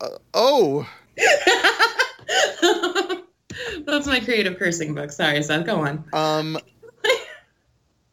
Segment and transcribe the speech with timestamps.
[0.00, 0.88] Uh, oh.
[3.86, 5.12] That's my creative cursing book.
[5.12, 5.66] Sorry, Seth.
[5.66, 6.04] Go on.
[6.12, 6.58] Um,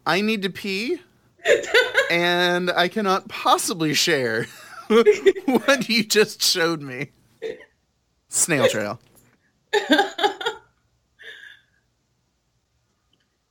[0.05, 0.99] I need to pee,
[2.11, 4.47] and I cannot possibly share
[4.87, 7.11] what you just showed me.
[8.29, 8.99] Snail trail.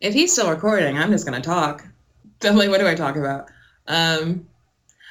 [0.01, 1.87] if he's still recording, I'm just gonna talk.
[2.43, 3.51] I'm like, what do I talk about?
[3.87, 4.47] Um,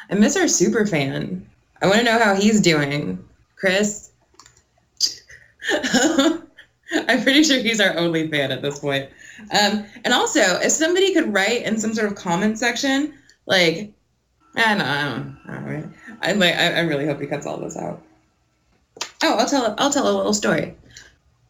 [0.10, 1.46] I miss our super fan.
[1.82, 3.24] I want to know how he's doing,
[3.56, 4.12] Chris.
[5.72, 9.10] I'm pretty sure he's our only fan at this point.
[9.52, 13.14] Um, and also, if somebody could write in some sort of comment section,
[13.46, 13.94] like,
[14.56, 15.02] I don't I
[15.48, 15.92] I don't know.
[16.22, 18.02] I like, I, I really hope he cuts all this out.
[19.24, 20.76] Oh, I'll tell, I'll tell a little story.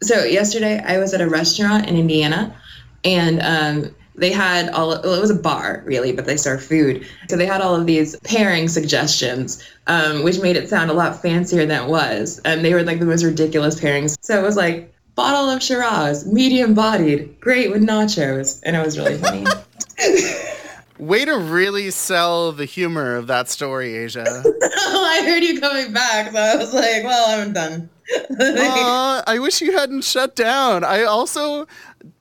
[0.01, 2.55] So yesterday, I was at a restaurant in Indiana,
[3.03, 7.07] and um, they had all well, it was a bar really but they served food.
[7.29, 11.21] So they had all of these pairing suggestions um, which made it sound a lot
[11.21, 12.39] fancier than it was.
[12.45, 14.17] And they were like the most ridiculous pairings.
[14.21, 18.61] So it was like bottle of shiraz medium bodied great with nachos.
[18.63, 19.45] And it was really funny.
[20.99, 24.25] Way to really sell the humor of that story, Asia.
[24.61, 27.89] i heard you coming back so i was like well i'm done.
[28.39, 30.83] Aw, I wish you hadn't shut down.
[30.83, 31.67] I also,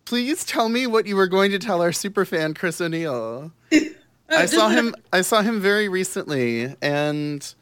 [0.09, 3.53] please tell me what you were going to tell our super fan Chris O'Neill.
[4.31, 4.95] I saw him.
[5.13, 7.55] I saw him very recently, and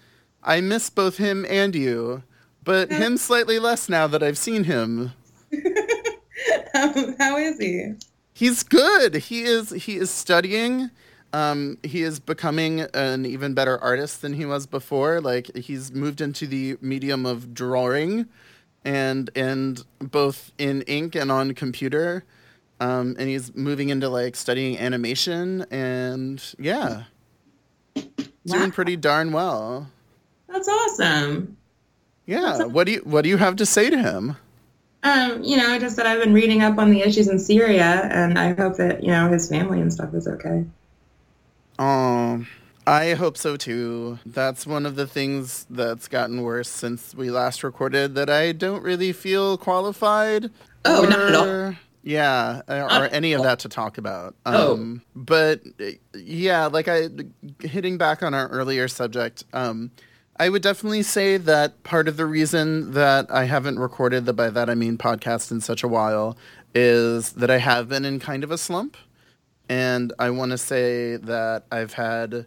[0.45, 2.23] I miss both him and you,
[2.63, 5.11] but him slightly less now that I've seen him.
[6.73, 7.95] how, how is he
[8.33, 9.17] He's good.
[9.17, 9.71] He is.
[9.71, 10.91] He is studying.
[11.33, 15.21] Um, he is becoming an even better artist than he was before.
[15.21, 18.27] Like he's moved into the medium of drawing,
[18.85, 22.23] and and both in ink and on computer.
[22.79, 27.05] Um, and he's moving into like studying animation, and yeah,
[27.97, 28.05] Wow.
[28.47, 29.89] doing pretty darn well.
[30.49, 31.57] that's awesome
[32.27, 32.65] Yeah.
[32.65, 34.37] What do you What do you have to say to him?
[35.03, 38.39] Um, you know, just that I've been reading up on the issues in Syria, and
[38.39, 40.65] I hope that you know his family and stuff is okay.
[41.79, 42.47] Um,
[42.87, 44.19] I hope so too.
[44.27, 48.83] That's one of the things that's gotten worse since we last recorded that I don't
[48.83, 50.51] really feel qualified.
[50.85, 51.75] Oh, not at all.
[52.07, 54.35] Or- Yeah, or, Not any of that to talk about.
[54.47, 54.75] Oh.
[54.75, 57.09] Um, but uh, yeah, like I
[57.61, 59.91] hitting back on our earlier subject, um,
[60.39, 64.51] I would definitely say that part of the reason that I haven't recorded the by
[64.51, 66.37] that I mean podcast in such a while
[66.75, 68.97] is that I have been in kind of a slump.
[69.69, 72.47] And I want to say that I've had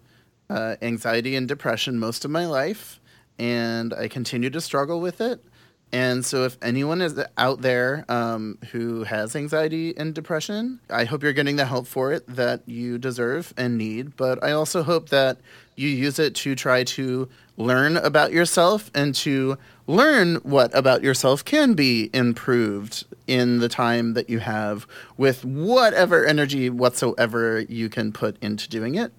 [0.50, 3.02] uh, anxiety and depression most of my life,
[3.38, 5.44] and I continue to struggle with it.
[5.92, 11.24] And so, if anyone is out there um, who has anxiety and depression, I hope
[11.24, 14.16] you're getting the help for it that you deserve and need.
[14.16, 15.40] But I also hope that
[15.76, 17.28] you use it to try to
[17.58, 19.58] learn about yourself and to
[19.88, 24.86] learn what about yourself can be improved in the time that you have
[25.18, 29.12] with whatever energy whatsoever you can put into doing it.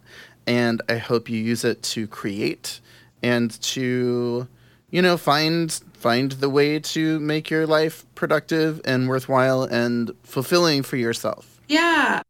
[0.47, 2.81] And I hope you use it to create
[3.23, 4.47] and to
[4.91, 10.83] you know find find the way to make your life productive and worthwhile and fulfilling
[10.83, 11.61] for yourself.
[11.69, 12.23] Yeah,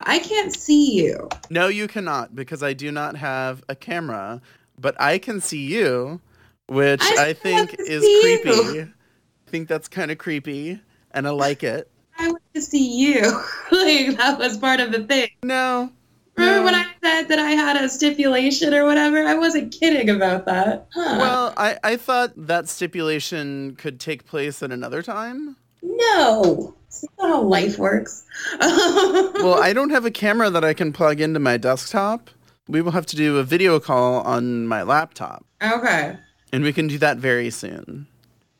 [0.00, 1.28] I can't see you.
[1.50, 4.40] No, you cannot because I do not have a camera,
[4.78, 6.20] but I can see you,
[6.68, 8.40] which I I, think is see you.
[8.42, 8.80] creepy.
[8.82, 10.80] I think that's kind of creepy
[11.12, 11.90] and I like it.
[12.18, 13.22] I want to see you.
[13.72, 15.30] like that was part of the thing.
[15.42, 15.90] No.
[16.36, 19.24] Remember when I said that I had a stipulation or whatever?
[19.24, 20.86] I wasn't kidding about that.
[20.92, 21.16] Huh.
[21.18, 25.56] Well, I, I thought that stipulation could take place at another time.
[25.82, 26.74] no.
[27.02, 28.24] That's not how life works.
[28.60, 32.30] Well, I don't have a camera that I can plug into my desktop.
[32.68, 36.16] We will have to do a video call on my laptop, okay.
[36.50, 38.06] and we can do that very soon.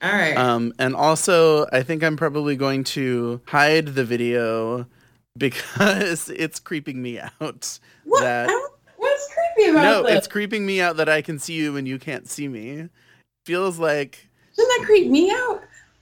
[0.02, 0.36] All right.
[0.36, 4.86] Um, and also, I think I'm probably going to hide the video
[5.38, 7.78] because it's creeping me out.
[8.04, 8.20] what?
[8.22, 10.18] that- I don't- what's creepy about No, this?
[10.18, 12.88] it's creeping me out that I can see you and you can't see me.
[13.44, 15.60] Feels like Doesn't that creep me out?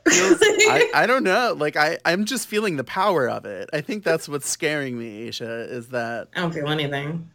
[0.09, 1.55] feels, I, I don't know.
[1.59, 3.71] Like I, I'm just feeling the power of it.
[3.73, 7.29] I think that's what's scaring me, Aisha, is that I don't feel anything.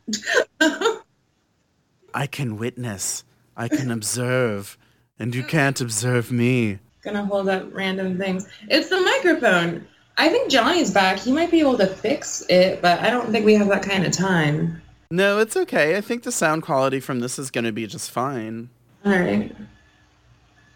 [2.13, 3.23] I can witness,
[3.55, 4.77] I can observe,
[5.19, 6.79] and you can't observe me.
[7.03, 8.47] Gonna hold up random things.
[8.69, 9.87] It's the microphone.
[10.17, 11.19] I think Johnny's back.
[11.19, 14.05] He might be able to fix it, but I don't think we have that kind
[14.05, 14.81] of time.
[15.11, 15.95] No, it's okay.
[15.95, 18.69] I think the sound quality from this is going to be just fine.
[19.05, 19.55] All right.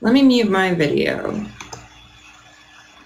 [0.02, 1.32] Let me mute my video.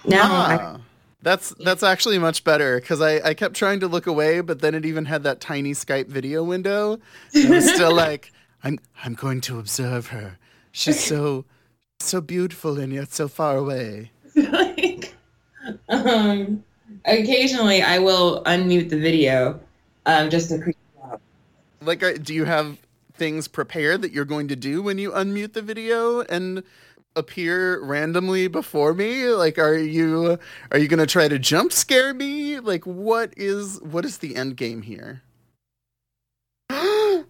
[0.06, 0.78] Now I, Ah,
[1.22, 4.76] that's that's actually much better because I, I kept trying to look away, but then
[4.76, 7.00] it even had that tiny Skype video window.
[7.34, 8.32] And I was still like,
[8.64, 10.38] I'm I'm going to observe her.
[10.72, 11.46] She's so
[12.02, 14.12] So beautiful and yet so far away.
[15.90, 16.64] um,
[17.06, 19.60] occasionally I will unmute the video,
[20.06, 21.22] um, just to creep out.
[21.82, 22.78] Like, do you have
[23.14, 26.64] things prepared that you're going to do when you unmute the video and
[27.16, 29.30] appear randomly before me?
[29.30, 30.38] Like, are you
[30.72, 32.60] are you gonna try to jump scare me?
[32.60, 35.22] Like, what is what is the end game here?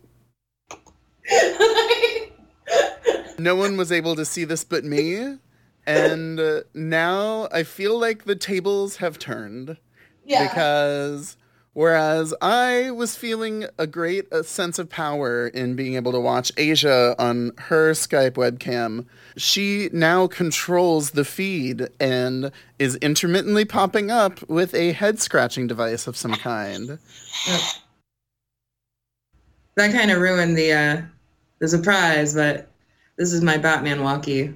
[3.38, 5.38] no one was able to see this but me,
[5.86, 9.78] and uh, now I feel like the tables have turned
[10.26, 10.48] yeah.
[10.48, 11.38] because
[11.74, 16.52] whereas I was feeling a great uh, sense of power in being able to watch
[16.58, 19.06] Asia on her Skype webcam,
[19.38, 26.08] she now controls the feed and is intermittently popping up with a head scratching device
[26.08, 26.98] of some kind.
[29.76, 31.02] that kind of ruined the uh,
[31.60, 32.70] the surprise, but
[33.18, 34.54] this is my Batman walkie.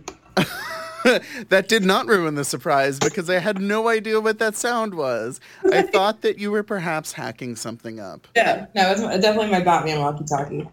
[1.50, 5.40] that did not ruin the surprise because I had no idea what that sound was.
[5.72, 8.28] I thought that you were perhaps hacking something up.
[8.36, 10.70] Yeah, no, it's definitely my Batman walkie-talkie.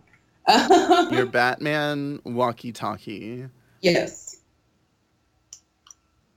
[1.14, 3.46] Your Batman walkie-talkie.
[3.80, 4.36] Yes.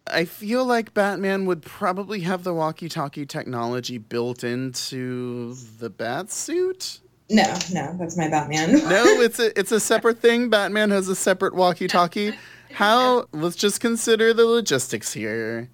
[0.08, 7.00] I feel like Batman would probably have the walkie-talkie technology built into the bat suit.
[7.30, 8.72] No, no, that's my Batman.
[8.72, 10.50] no, it's a it's a separate thing.
[10.50, 12.34] Batman has a separate walkie-talkie.
[12.72, 13.28] How?
[13.32, 15.70] Let's just consider the logistics here.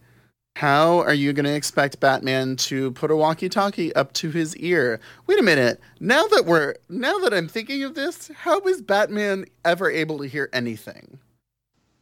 [0.56, 5.02] How are you going to expect Batman to put a walkie-talkie up to his ear?
[5.28, 5.82] Wait a minute.
[6.00, 10.28] Now that we're now that I'm thinking of this, how is Batman ever able to
[10.28, 11.20] hear anything?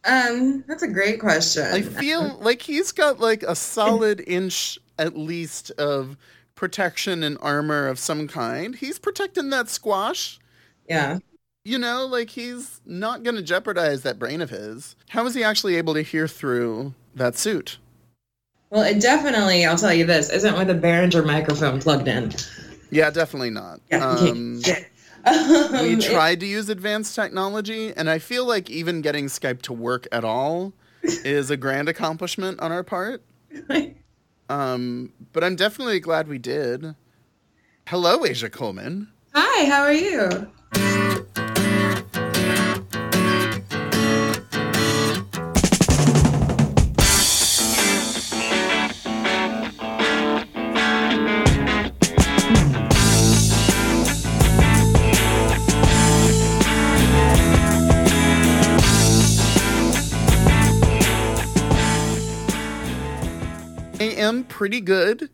[0.04, 1.64] Um, that's a great question.
[1.64, 6.16] I feel like he's got like a solid inch at least of
[6.54, 8.76] protection and armor of some kind.
[8.76, 10.38] He's protecting that squash.
[10.88, 11.18] Yeah.
[11.66, 14.96] You know, like he's not going to jeopardize that brain of his.
[15.08, 17.78] How is he actually able to hear through that suit?
[18.68, 22.32] Well, it definitely, I'll tell you this, isn't with a Behringer microphone plugged in.
[22.90, 23.80] Yeah, definitely not.
[23.90, 24.80] Yeah, um, yeah.
[25.82, 29.72] we Um, tried to use advanced technology, and I feel like even getting Skype to
[29.72, 33.22] work at all is a grand accomplishment on our part.
[34.50, 36.94] Um, but I'm definitely glad we did.
[37.88, 39.08] Hello, Asia Coleman.
[39.34, 41.23] Hi, how are you?
[64.54, 65.28] Pretty good,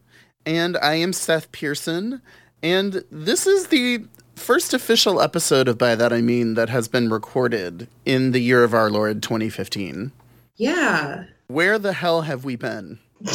[0.47, 2.23] and I am Seth Pearson,
[2.63, 7.11] and this is the first official episode of By That I Mean that has been
[7.11, 10.11] recorded in the year of our Lord 2015.
[10.57, 11.25] Yeah.
[11.49, 12.99] Where the hell have we been?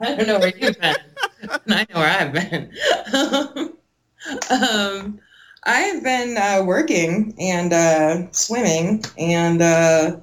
[0.00, 0.96] I don't know where you've been.
[1.40, 2.72] and I know where I've been.
[4.50, 5.20] um,
[5.62, 10.16] I've been uh, working and uh, swimming, and uh,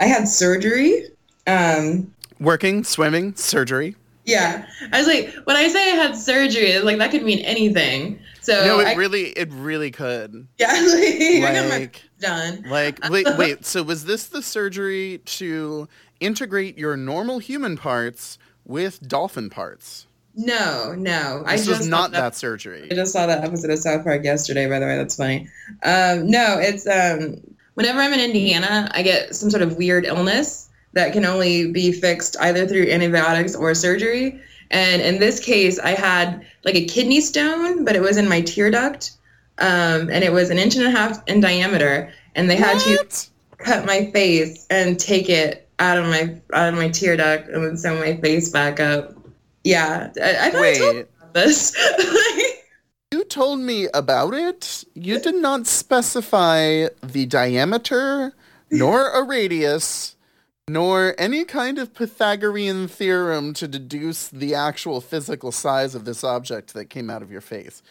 [0.00, 1.04] I had surgery.
[1.46, 3.94] Um, Working, swimming, surgery.
[4.24, 8.18] Yeah, I was like, when I say I had surgery, like that could mean anything.
[8.40, 10.46] So no, it I, really, it really could.
[10.58, 12.64] yeah, like, I got my Like, done.
[12.68, 13.64] like, wait, wait.
[13.64, 15.88] So was this the surgery to
[16.20, 20.06] integrate your normal human parts with dolphin parts?
[20.36, 22.88] No, no, I just was not that- that surgery.
[22.90, 24.96] I just saw that episode of South Park yesterday, by the way.
[24.96, 25.48] That's funny.
[25.84, 27.40] Um, no, it's um,
[27.74, 31.92] whenever I'm in Indiana, I get some sort of weird illness that can only be
[31.92, 34.40] fixed either through antibiotics or surgery.
[34.70, 38.40] And in this case, I had like a kidney stone, but it was in my
[38.40, 39.12] tear duct.
[39.58, 42.12] Um, and it was an inch and a half in diameter.
[42.34, 46.74] And they had to cut my face and take it out of my out of
[46.74, 49.14] my tear duct and then sew my face back up.
[49.62, 51.76] Yeah, I, I thought I told you about this.
[53.12, 54.84] you told me about it.
[54.94, 58.34] You did not specify the diameter,
[58.70, 60.13] nor a radius,
[60.68, 66.72] nor any kind of Pythagorean theorem to deduce the actual physical size of this object
[66.74, 67.82] that came out of your face.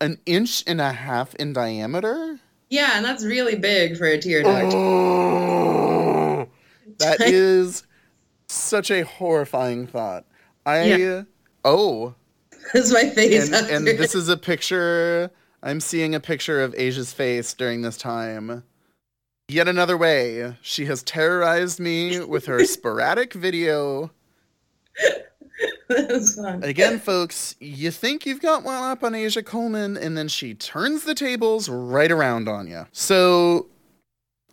[0.00, 2.38] An inch and a half in diameter?
[2.70, 4.74] Yeah, and that's really big for a tear duct.
[4.74, 6.48] Oh,
[6.98, 7.84] that is
[8.48, 10.24] such a horrifying thought.
[10.66, 11.22] I Yeah.
[11.64, 12.14] oh,
[12.74, 13.50] That's my face.
[13.50, 15.30] and, and this is a picture.
[15.62, 18.62] I'm seeing a picture of Asia's face during this time.
[19.50, 24.10] Yet another way, she has terrorized me with her sporadic video.
[25.88, 31.04] Again, folks, you think you've got one up on Asia Coleman, and then she turns
[31.04, 32.86] the tables right around on you.
[32.92, 33.68] So,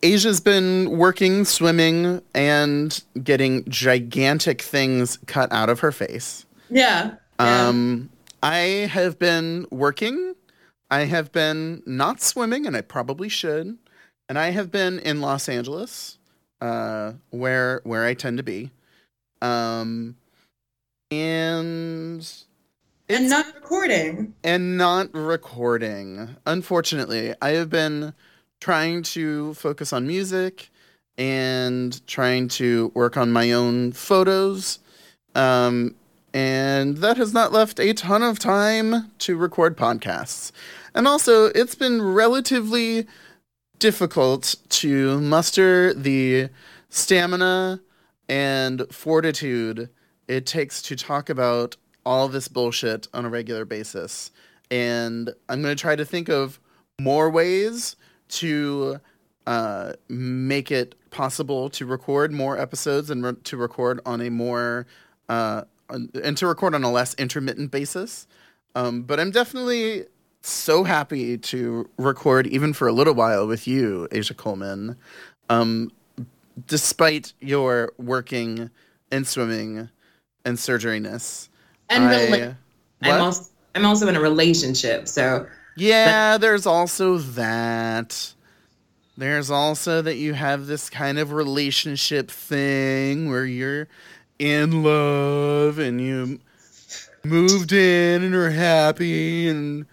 [0.02, 6.46] Asia's been working, swimming, and getting gigantic things cut out of her face.
[6.70, 7.16] Yeah.
[7.38, 7.68] yeah.
[7.68, 8.10] Um,
[8.42, 10.36] I have been working.
[10.90, 13.78] I have been not swimming, and I probably should.
[14.28, 16.18] And I have been in Los Angeles,
[16.62, 18.72] uh, where where I tend to be.
[19.42, 20.16] Um,
[21.12, 22.28] and
[23.08, 24.34] and not recording.
[24.44, 26.36] and not recording.
[26.46, 28.14] Unfortunately, I have been
[28.60, 30.70] trying to focus on music
[31.18, 34.80] and trying to work on my own photos.
[35.36, 35.96] Um,
[36.34, 40.52] and that has not left a ton of time to record podcasts.
[40.94, 43.06] And also, it's been relatively
[43.80, 46.50] difficult to muster the
[46.90, 47.82] stamina
[48.28, 49.90] and fortitude
[50.28, 54.32] it takes to talk about all this bullshit on a regular basis.
[54.72, 56.60] And I'm going to try to think of
[57.00, 57.96] more ways
[58.28, 59.00] to
[59.46, 64.88] uh, make it possible to record more episodes and re- to record on a more
[65.30, 68.28] uh, and to record on a less intermittent basis.
[68.74, 70.06] Um, but I'm definitely
[70.46, 74.96] so happy to record even for a little while with you, Asia Coleman.
[75.50, 75.92] Um,
[76.68, 78.70] despite your working
[79.12, 79.90] and swimming
[80.46, 81.50] and surgeryness.
[81.90, 82.56] And I- rela-
[83.02, 88.34] I'm also I'm also in a relationship, so Yeah, there's also that.
[89.18, 93.88] There's also that you have this kind of relationship thing where you're
[94.40, 96.40] in love and you
[97.24, 99.86] moved in and are happy and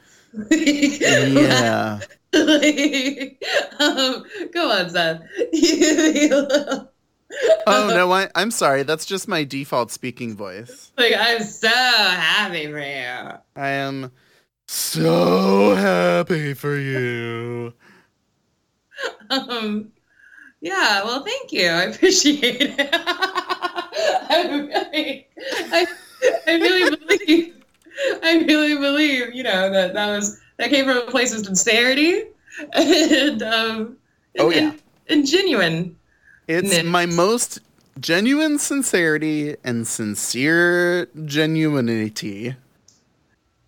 [0.50, 2.00] yeah.
[2.34, 5.22] um, go on, Seth.
[7.66, 8.82] Oh no, I, I'm sorry.
[8.82, 10.92] That's just my default speaking voice.
[10.98, 13.38] Like I'm so happy for you.
[13.56, 14.12] I am
[14.66, 17.72] so happy for you.
[19.30, 19.90] Um,
[20.60, 21.02] yeah.
[21.02, 21.66] Well, thank you.
[21.68, 22.90] I appreciate it.
[22.92, 25.26] I really,
[25.72, 25.86] I,
[26.46, 27.61] I really believe,
[28.22, 32.24] I really believe, you know, that that was that came from a place of sincerity
[32.74, 33.96] and um,
[34.38, 34.68] Oh, and, yeah.
[34.70, 35.96] and, and genuine.
[36.48, 37.60] It's my most
[38.00, 42.56] genuine sincerity and sincere genuinity.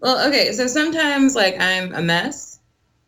[0.00, 2.60] Well, okay, so sometimes like I'm a mess,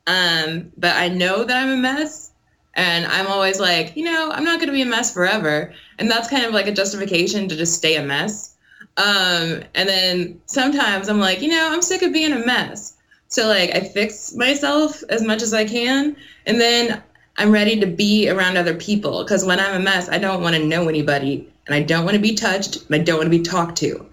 [0.06, 2.32] um, but I know that I'm a mess,
[2.74, 6.10] and I'm always like, you know, I'm not going to be a mess forever, and
[6.10, 8.55] that's kind of like a justification to just stay a mess.
[8.98, 12.94] Um, and then sometimes I'm like, you know, I'm sick of being a mess,
[13.28, 17.02] so like I fix myself as much as I can, and then
[17.36, 20.56] I'm ready to be around other people because when I'm a mess, I don't want
[20.56, 23.38] to know anybody, and I don't want to be touched, and I don't want to
[23.38, 24.06] be talked to.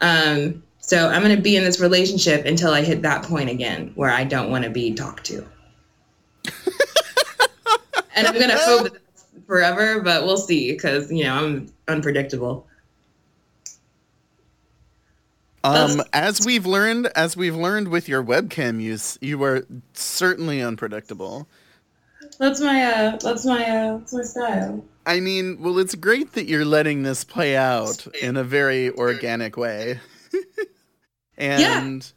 [0.00, 3.92] Um, so I'm going to be in this relationship until I hit that point again
[3.94, 5.44] where I don't want to be talked to.
[8.14, 12.67] and I'm going to hope that's forever, but we'll see because, you know, I'm unpredictable.
[15.74, 21.48] Um, as we've learned, as we've learned with your webcam use, you are certainly unpredictable.
[22.38, 24.84] That's my, uh, that's my, uh, that's my style.
[25.06, 29.56] I mean, well, it's great that you're letting this play out in a very organic
[29.56, 30.00] way.
[31.38, 32.12] and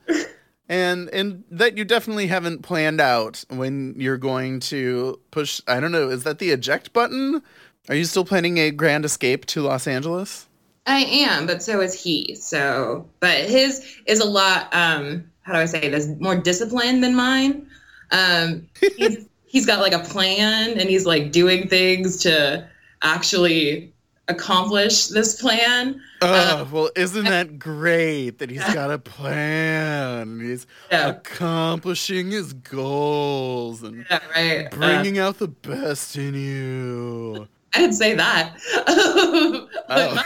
[0.68, 5.92] and and that you definitely haven't planned out when you're going to push I don't
[5.92, 7.42] know, is that the eject button?
[7.90, 10.48] Are you still planning a grand escape to Los Angeles?
[10.86, 12.36] I am, but so is he.
[12.36, 17.16] So, but his is a lot, um, how do I say this, more disciplined than
[17.16, 17.68] mine.
[18.12, 22.68] Um, he's, he's got like a plan and he's like doing things to
[23.04, 23.94] actually
[24.28, 26.02] accomplish this plan.
[26.22, 30.20] Oh, well, isn't that great that he's got a plan?
[30.20, 31.10] And he's Yeah.
[31.10, 34.66] accomplishing his goals and Yeah, right.
[34.68, 37.48] Uh, bringing out the best in you.
[37.74, 38.58] I didn't say that.
[39.94, 40.24] Oh.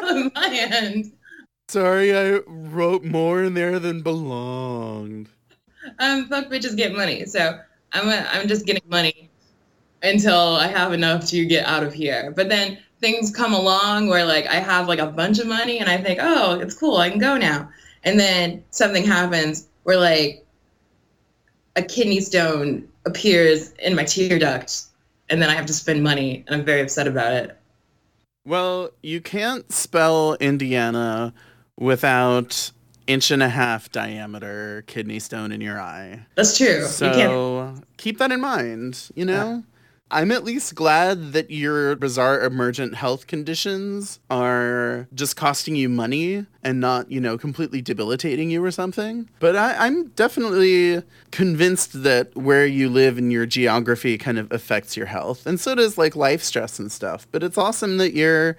[0.08, 1.12] On my end,
[1.68, 5.28] Sorry, I wrote more in there than belonged.
[5.98, 7.26] um, fuck bitches get money.
[7.26, 7.58] So
[7.92, 9.28] I'm, a, I'm just getting money
[10.02, 12.32] until I have enough to get out of here.
[12.34, 15.90] But then things come along where like I have like a bunch of money and
[15.90, 17.68] I think, oh, it's cool, I can go now.
[18.04, 20.46] And then something happens where like
[21.76, 24.84] a kidney stone appears in my tear duct
[25.30, 27.56] and then I have to spend money and I'm very upset about it.
[28.44, 31.34] Well, you can't spell Indiana
[31.78, 32.72] without
[33.06, 36.26] inch and a half diameter kidney stone in your eye.
[36.34, 36.66] That's true.
[36.66, 39.64] you can't So keep that in mind, you know?
[40.10, 46.46] I'm at least glad that your bizarre emergent health conditions are just costing you money
[46.62, 49.28] and not, you know, completely debilitating you or something.
[49.38, 54.96] But I, am definitely convinced that where you live and your geography kind of affects
[54.96, 55.46] your health.
[55.46, 57.26] And so does like life stress and stuff.
[57.30, 58.56] But it's awesome that you're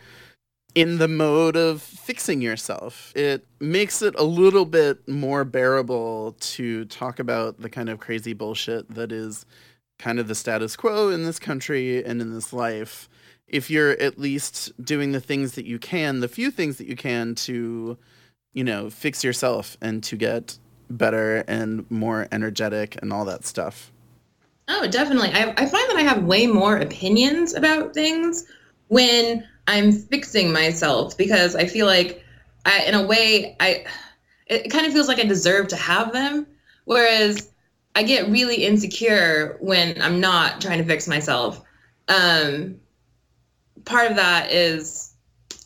[0.75, 3.12] in the mode of fixing yourself.
[3.15, 8.34] It makes it a little bit more bearable to talk about the kind of crazy
[8.34, 9.46] bullshit that is
[10.00, 13.08] kind of the status quo in this country and in this life
[13.48, 16.96] if you're at least doing the things that you can the few things that you
[16.96, 17.98] can to
[18.53, 20.58] you know fix yourself and to get
[20.89, 23.91] better and more energetic and all that stuff.
[24.68, 25.29] Oh definitely.
[25.29, 28.46] I, I find that i have way more opinions about things
[28.88, 32.24] when i'm fixing myself because i feel like
[32.65, 33.86] I, in a way i
[34.48, 36.48] it kind of feels like i deserve to have them.
[36.86, 37.50] Whereas
[37.96, 41.62] I get really insecure when I'm not trying to fix myself.
[42.08, 42.79] Um,
[43.86, 45.13] part of that is,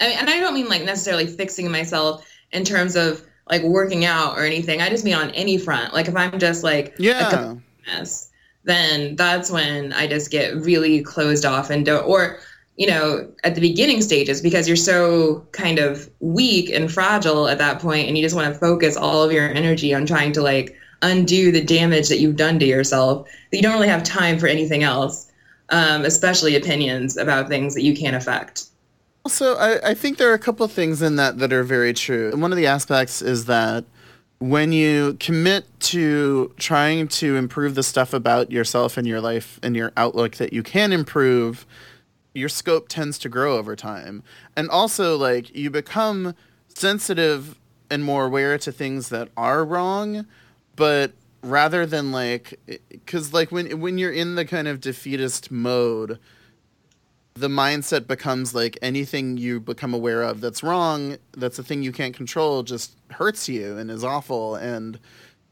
[0.02, 4.06] I mean, and I don't mean like necessarily fixing myself in terms of like working
[4.06, 4.82] out or anything.
[4.82, 5.94] I just mean on any front.
[5.94, 8.30] Like if I'm just like yeah, mess,
[8.64, 12.40] then that's when I just get really closed off and don't or
[12.78, 17.58] you know at the beginning stages because you're so kind of weak and fragile at
[17.60, 20.42] that point and you just want to focus all of your energy on trying to
[20.42, 24.40] like undo the damage that you've done to yourself that you don't really have time
[24.40, 25.32] for anything else
[25.70, 28.66] um, especially opinions about things that you can't affect.
[29.26, 31.94] Also I, I think there are a couple of things in that that are very
[31.94, 32.32] true.
[32.36, 33.86] One of the aspects is that
[34.40, 39.76] when you commit to trying to improve the stuff about yourself and your life and
[39.76, 41.66] your outlook that you can improve
[42.34, 44.24] your scope tends to grow over time.
[44.56, 46.36] And also like you become
[46.68, 47.58] sensitive
[47.90, 50.26] and more aware to things that are wrong
[50.76, 56.18] but rather than like because like when when you're in the kind of defeatist mode
[57.36, 61.92] the mindset becomes like anything you become aware of that's wrong that's a thing you
[61.92, 65.00] can't control just hurts you and is awful and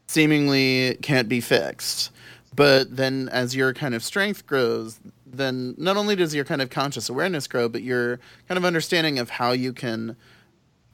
[0.08, 2.12] seemingly can't be fixed.
[2.54, 6.70] But then as your kind of strength grows then not only does your kind of
[6.70, 10.16] conscious awareness grow but your kind of understanding of how you can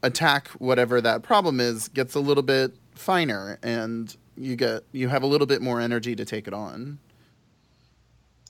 [0.04, 5.24] attack whatever that problem is gets a little bit finer and you get you have
[5.24, 7.00] a little bit more energy to take it on.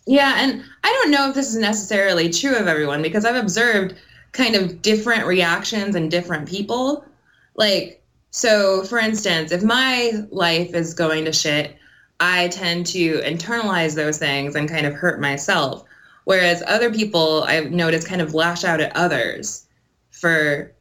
[0.05, 3.95] Yeah, and I don't know if this is necessarily true of everyone because I've observed
[4.31, 7.03] kind of different reactions in different people.
[7.55, 11.75] Like, so for instance, if my life is going to shit,
[12.19, 15.83] I tend to internalize those things and kind of hurt myself.
[16.23, 19.65] Whereas other people I've noticed kind of lash out at others
[20.11, 20.73] for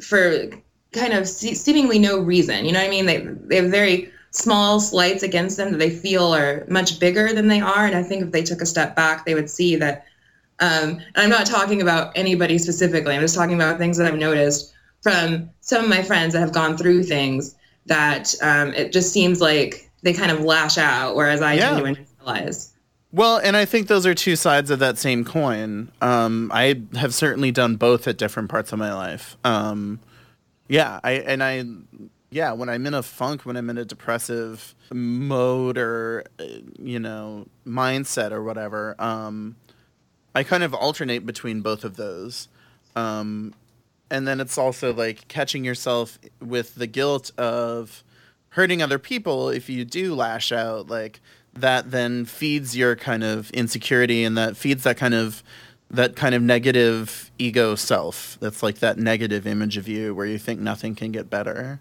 [0.00, 0.50] for
[0.92, 2.64] kind of seemingly no reason.
[2.64, 3.06] You know what I mean?
[3.06, 7.48] They they have very small slights against them that they feel are much bigger than
[7.48, 7.86] they are.
[7.86, 10.06] And I think if they took a step back, they would see that.
[10.60, 13.14] Um, and I'm not talking about anybody specifically.
[13.14, 16.52] I'm just talking about things that I've noticed from some of my friends that have
[16.52, 17.54] gone through things
[17.86, 21.80] that um, it just seems like they kind of lash out, whereas I yeah.
[21.80, 22.70] tend to internalize.
[23.12, 25.90] Well, and I think those are two sides of that same coin.
[26.02, 29.36] Um, I have certainly done both at different parts of my life.
[29.44, 30.00] Um,
[30.68, 31.64] yeah, I and I
[32.30, 36.44] yeah, when I'm in a funk, when I'm in a depressive mode or uh,
[36.78, 39.56] you know, mindset or whatever, um
[40.34, 42.48] I kind of alternate between both of those.
[42.94, 43.54] Um
[44.10, 48.02] and then it's also like catching yourself with the guilt of
[48.50, 51.20] hurting other people if you do lash out like
[51.52, 55.42] that then feeds your kind of insecurity and that feeds that kind of
[55.90, 60.38] that kind of negative ego self that's like that negative image of you where you
[60.38, 61.80] think nothing can get better.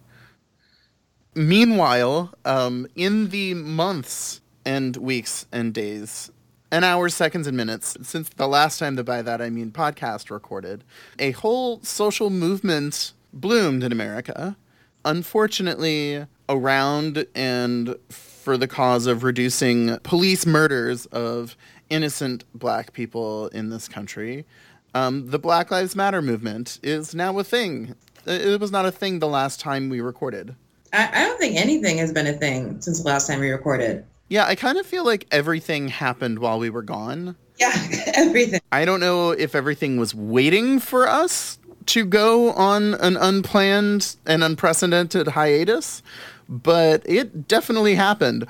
[1.35, 6.31] Meanwhile um, in the months and weeks and days
[6.71, 10.29] and hours seconds and minutes since the last time the by that i mean podcast
[10.29, 10.83] recorded
[11.17, 14.57] a whole social movement bloomed in america.
[15.05, 21.55] Unfortunately around and for the cause of reducing police murders of
[21.89, 24.45] innocent black people in this country.
[24.93, 27.95] Um, the Black Lives Matter movement is now a thing.
[28.25, 30.55] It was not a thing the last time we recorded.
[30.93, 34.05] I, I don't think anything has been a thing since the last time we recorded.
[34.29, 37.35] Yeah, I kind of feel like everything happened while we were gone.
[37.59, 37.71] Yeah,
[38.13, 38.59] everything.
[38.71, 44.43] I don't know if everything was waiting for us to go on an unplanned and
[44.43, 46.03] unprecedented hiatus,
[46.49, 48.45] but it definitely happened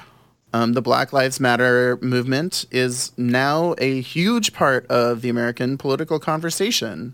[0.58, 6.20] um, the Black Lives Matter movement is now a huge part of the American political
[6.20, 7.13] conversation.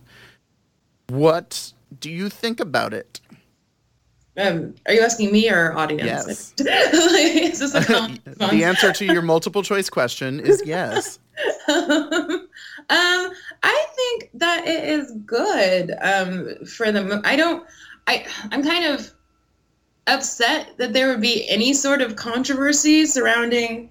[1.10, 3.20] What do you think about it?
[4.36, 6.06] Um, are you asking me or audience?
[6.06, 6.52] Yes.
[6.58, 11.20] the answer to your multiple choice question is yes.
[11.68, 12.48] um,
[12.90, 17.22] I think that it is good um, for the.
[17.26, 17.68] I don't.
[18.08, 19.13] I I'm kind of
[20.08, 23.90] upset that there would be any sort of controversy surrounding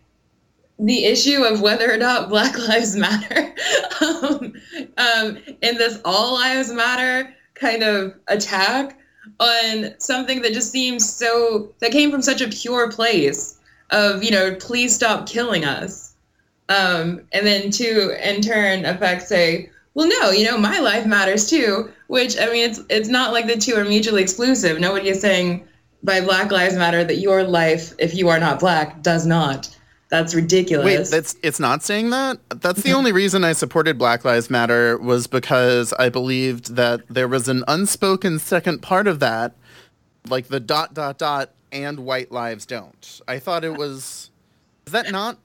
[0.79, 3.55] the issue of whether or not Black Lives Matter.
[4.03, 4.55] Um,
[4.99, 8.99] um, in this All Lives Matter kind of attack
[9.39, 14.33] on something that just seems so that came from such a pure place of you
[14.33, 16.15] know please stop killing us.
[16.69, 21.49] Um, and then to in turn affect say well no you know my life matters
[21.49, 24.81] too which i mean it's it's not like the two are mutually exclusive.
[24.81, 25.67] Nobody is saying
[26.03, 29.77] by black lives matter that your life if you are not black does not
[30.13, 30.85] that's ridiculous.
[30.85, 32.39] Wait, that's it's not saying that.
[32.51, 32.99] That's the mm-hmm.
[32.99, 37.65] only reason I supported Black Lives Matter was because I believed that there was an
[37.67, 39.57] unspoken second part of that,
[40.29, 43.23] like the dot dot dot and white lives don't.
[43.27, 44.31] I thought it was.
[44.87, 45.39] Is that not?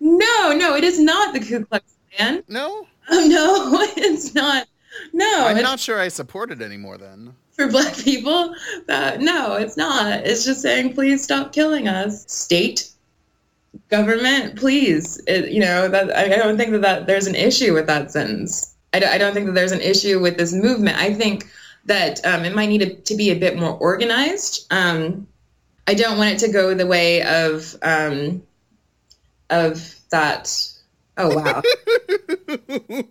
[0.00, 1.84] No, no, it is not the Ku Klux
[2.16, 2.42] Klan.
[2.48, 2.86] No.
[3.10, 4.66] Oh no, it's not.
[5.12, 6.96] No, I'm not sure I support it anymore.
[6.96, 8.54] Then for black people,
[8.88, 10.20] no, it's not.
[10.24, 12.24] It's just saying, please stop killing us.
[12.32, 12.90] State
[13.88, 15.20] government, please.
[15.26, 18.74] It, you know, that I don't think that, that there's an issue with that sentence.
[18.94, 20.96] I, I don't think that there's an issue with this movement.
[20.96, 21.48] I think
[21.84, 24.66] that um, it might need to, be a bit more organized.
[24.70, 25.26] Um,
[25.86, 28.42] I don't want it to go the way of um,
[29.50, 30.69] of that.
[31.20, 31.62] Oh wow.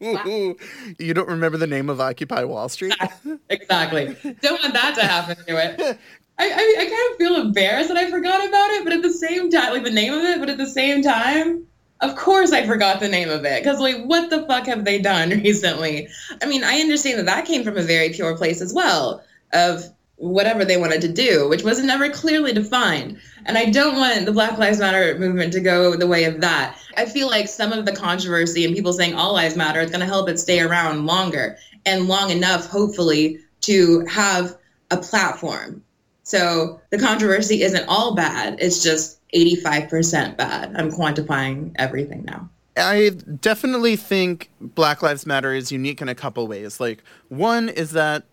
[0.02, 0.56] wow!
[1.00, 2.96] You don't remember the name of Occupy Wall Street?
[3.50, 4.16] exactly.
[4.42, 6.00] Don't want that to happen to it.
[6.40, 9.12] I, I, I kind of feel embarrassed that I forgot about it, but at the
[9.12, 11.68] same time, like the name of it, but at the same time,
[12.02, 15.00] of course I forgot the name of it because like what the fuck have they
[15.00, 16.08] done recently?
[16.42, 19.84] I mean, I understand that that came from a very pure place as well of
[20.20, 23.18] whatever they wanted to do, which was never clearly defined.
[23.46, 26.78] And I don't want the Black Lives Matter movement to go the way of that.
[26.98, 30.02] I feel like some of the controversy and people saying all lives matter is going
[30.02, 34.58] to help it stay around longer and long enough, hopefully, to have
[34.92, 35.84] a platform
[36.30, 38.58] so the controversy isn't all bad.
[38.60, 40.76] It's just 85% bad.
[40.76, 42.48] I'm quantifying everything now.
[42.78, 46.80] I definitely think Black Lives Matter is unique in a couple ways.
[46.80, 48.26] Like, one is that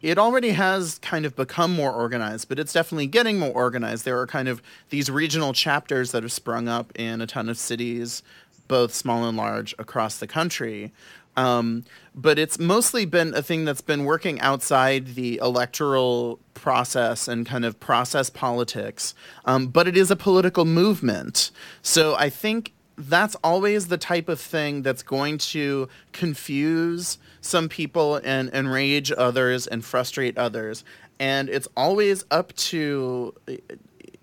[0.00, 4.04] it already has kind of become more organized, but it's definitely getting more organized.
[4.04, 7.58] There are kind of these regional chapters that have sprung up in a ton of
[7.58, 8.22] cities,
[8.68, 10.92] both small and large, across the country.
[11.36, 11.84] Um,
[12.16, 17.64] but it's mostly been a thing that's been working outside the electoral process and kind
[17.64, 19.14] of process politics.
[19.44, 21.52] Um, but it is a political movement.
[21.80, 28.16] So I think that's always the type of thing that's going to confuse some people
[28.16, 30.84] and enrage others and frustrate others.
[31.20, 33.34] And it's always up to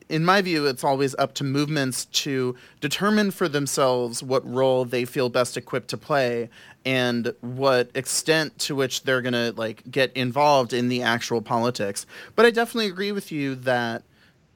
[0.07, 5.03] in my view, it's always up to movements to determine for themselves what role they
[5.03, 6.49] feel best equipped to play
[6.85, 12.05] and what extent to which they're going to like get involved in the actual politics.
[12.35, 14.03] But I definitely agree with you that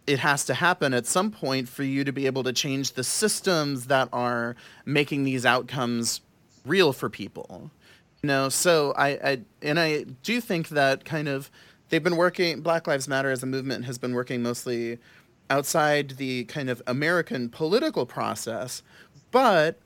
[0.07, 3.03] it has to happen at some point for you to be able to change the
[3.03, 6.21] systems that are making these outcomes
[6.65, 7.69] real for people.
[8.23, 11.49] You know, so I, I and I do think that kind of
[11.89, 14.97] they've been working Black Lives Matter as a movement has been working mostly
[15.49, 18.83] outside the kind of American political process,
[19.31, 19.79] but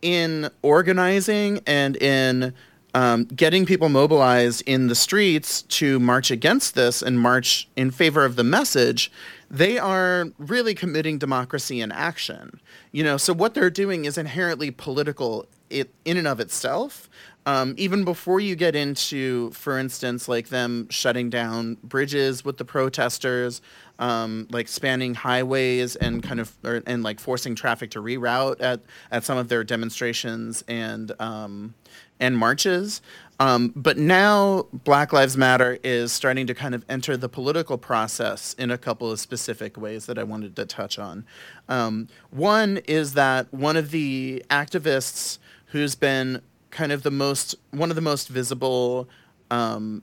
[0.00, 2.54] in organizing and in
[2.94, 8.24] um, getting people mobilized in the streets to march against this and march in favor
[8.24, 9.10] of the message,
[9.52, 12.58] they are really committing democracy in action.
[12.90, 17.08] You know, so what they're doing is inherently political in and of itself,
[17.44, 22.64] um, even before you get into, for instance, like them shutting down bridges with the
[22.64, 23.60] protesters,
[23.98, 28.80] um, like spanning highways and kind of or, and like forcing traffic to reroute at
[29.10, 31.74] at some of their demonstrations and um,
[32.20, 33.02] and marches.
[33.40, 38.54] Um, but now Black Lives Matter is starting to kind of enter the political process
[38.54, 41.24] in a couple of specific ways that I wanted to touch on.
[41.68, 46.40] Um, one is that one of the activists who's been
[46.70, 49.08] kind of the most one of the most visible
[49.50, 50.02] um,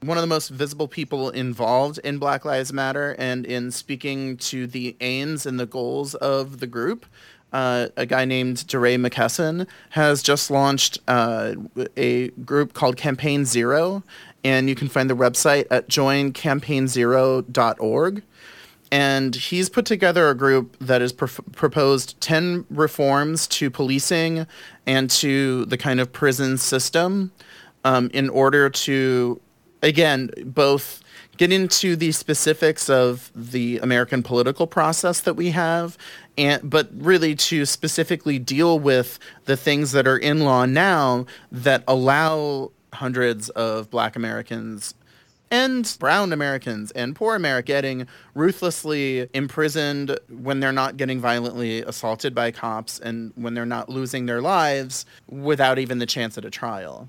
[0.00, 4.66] one of the most visible people involved in Black Lives Matter and in speaking to
[4.66, 7.06] the aims and the goals of the group.
[7.52, 11.54] Uh, a guy named DeRay McKesson has just launched uh,
[11.96, 14.02] a group called Campaign Zero,
[14.44, 18.22] and you can find the website at joincampaignzero.org.
[18.92, 24.46] And he's put together a group that has pr- proposed 10 reforms to policing
[24.86, 27.32] and to the kind of prison system
[27.84, 29.40] um, in order to
[29.82, 31.02] again, both
[31.36, 35.96] get into the specifics of the American political process that we have,
[36.38, 41.82] and but really to specifically deal with the things that are in law now that
[41.86, 44.94] allow hundreds of Black Americans
[45.50, 52.34] and brown Americans and poor Americans getting ruthlessly imprisoned when they're not getting violently assaulted
[52.34, 56.50] by cops and when they're not losing their lives without even the chance at a
[56.50, 57.08] trial.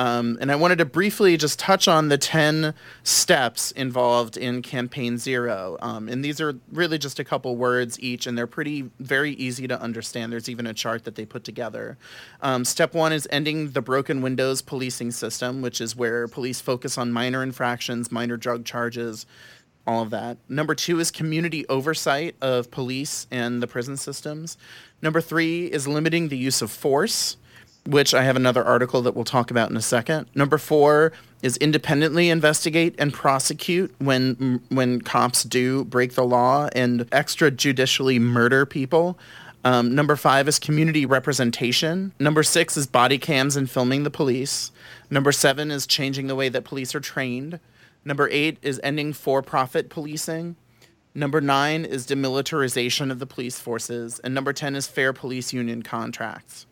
[0.00, 5.18] Um, and I wanted to briefly just touch on the 10 steps involved in Campaign
[5.18, 5.76] Zero.
[5.82, 9.68] Um, and these are really just a couple words each, and they're pretty, very easy
[9.68, 10.32] to understand.
[10.32, 11.98] There's even a chart that they put together.
[12.40, 16.96] Um, step one is ending the broken windows policing system, which is where police focus
[16.96, 19.26] on minor infractions, minor drug charges,
[19.86, 20.38] all of that.
[20.48, 24.56] Number two is community oversight of police and the prison systems.
[25.02, 27.36] Number three is limiting the use of force
[27.86, 30.26] which I have another article that we'll talk about in a second.
[30.34, 31.12] Number four
[31.42, 38.66] is independently investigate and prosecute when when cops do break the law and extrajudicially murder
[38.66, 39.18] people.
[39.62, 42.12] Um, number five is community representation.
[42.18, 44.72] Number six is body cams and filming the police.
[45.10, 47.60] Number seven is changing the way that police are trained.
[48.04, 50.56] Number eight is ending for profit policing.
[51.14, 54.20] Number nine is demilitarization of the police forces.
[54.20, 56.66] And number 10 is fair police union contracts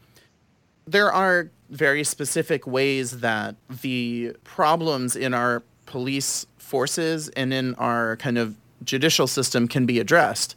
[0.91, 8.17] there are very specific ways that the problems in our police forces and in our
[8.17, 10.55] kind of judicial system can be addressed.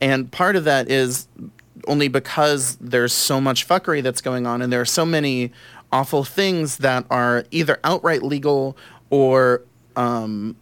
[0.00, 1.28] And part of that is
[1.86, 5.52] only because there's so much fuckery that's going on and there are so many
[5.92, 8.76] awful things that are either outright legal
[9.10, 9.62] or
[9.96, 10.56] um,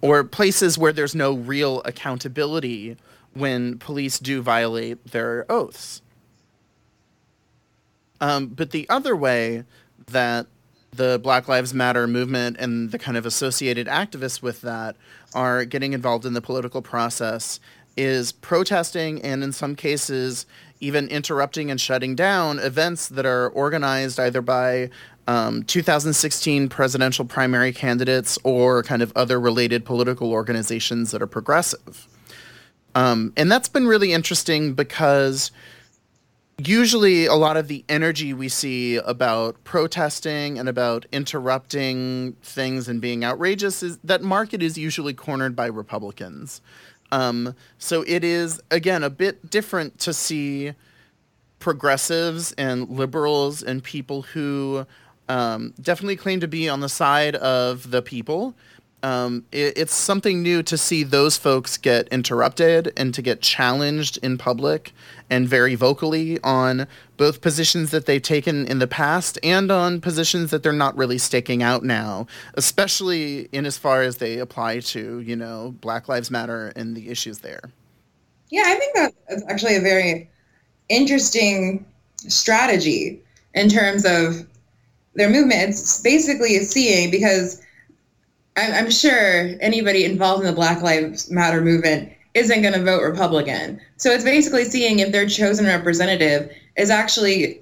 [0.00, 2.96] or places where there's no real accountability
[3.32, 6.02] when police do violate their oaths.
[8.20, 9.64] Um, but the other way
[10.06, 10.46] that
[10.92, 14.96] the Black Lives Matter movement and the kind of associated activists with that
[15.34, 17.58] are getting involved in the political process
[17.96, 20.46] is protesting and in some cases
[20.80, 24.90] even interrupting and shutting down events that are organized either by
[25.26, 32.06] um, 2016 presidential primary candidates or kind of other related political organizations that are progressive.
[32.94, 35.50] Um, and that's been really interesting because
[36.58, 43.00] usually a lot of the energy we see about protesting and about interrupting things and
[43.00, 46.60] being outrageous is that market is usually cornered by Republicans.
[47.10, 50.72] Um, so it is again a bit different to see
[51.58, 54.86] progressives and liberals and people who
[55.28, 58.54] um, definitely claim to be on the side of the people
[59.04, 64.16] um, it, it's something new to see those folks get interrupted and to get challenged
[64.22, 64.94] in public
[65.28, 66.86] and very vocally on
[67.18, 71.18] both positions that they've taken in the past and on positions that they're not really
[71.18, 76.30] staking out now, especially in as far as they apply to, you know, Black Lives
[76.30, 77.70] Matter and the issues there.
[78.48, 78.96] Yeah, I think
[79.28, 80.30] that's actually a very
[80.88, 81.84] interesting
[82.16, 83.20] strategy
[83.52, 84.46] in terms of
[85.14, 85.68] their movement.
[85.68, 87.60] It's basically a seeing because
[88.56, 93.80] I'm, sure anybody involved in the Black Lives Matter movement isn't going to vote Republican.
[93.96, 97.60] So it's basically seeing if their chosen representative is actually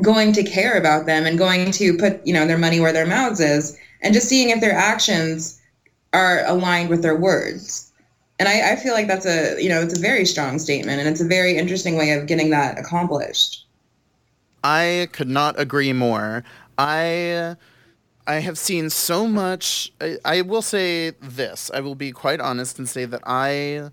[0.00, 3.06] going to care about them and going to put you know their money where their
[3.06, 5.60] mouths is, and just seeing if their actions
[6.12, 7.92] are aligned with their words.
[8.38, 11.08] And I, I feel like that's a you know it's a very strong statement, and
[11.08, 13.66] it's a very interesting way of getting that accomplished.
[14.62, 16.44] I could not agree more.
[16.78, 17.56] I
[18.30, 19.92] I have seen so much.
[20.00, 21.68] I, I, will say this.
[21.74, 23.90] I will be quite honest and say that I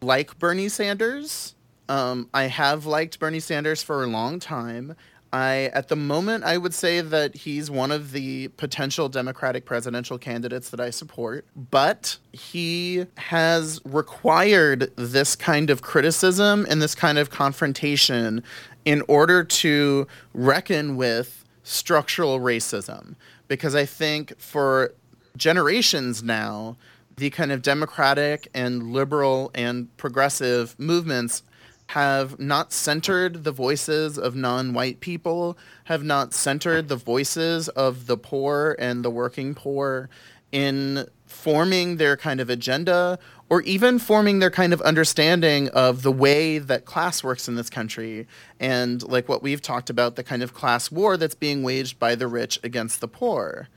[0.00, 1.54] like Bernie Sanders.
[1.86, 4.96] Um, I have liked Bernie Sanders for a long time.
[5.34, 10.16] I, at the moment, I would say that he's one of the potential Democratic presidential
[10.16, 11.44] candidates that I support.
[11.54, 18.42] But he has required this kind of criticism and this kind of confrontation
[18.86, 23.14] in order to reckon with structural racism
[23.48, 24.94] because I think for
[25.36, 26.76] generations now,
[27.16, 31.42] the kind of democratic and liberal and progressive movements
[31.88, 38.16] have not centered the voices of non-white people, have not centered the voices of the
[38.16, 40.08] poor and the working poor
[40.52, 43.18] in forming their kind of agenda
[43.50, 47.70] or even forming their kind of understanding of the way that class works in this
[47.70, 48.26] country
[48.60, 52.14] and like what we've talked about the kind of class war that's being waged by
[52.14, 53.68] the rich against the poor.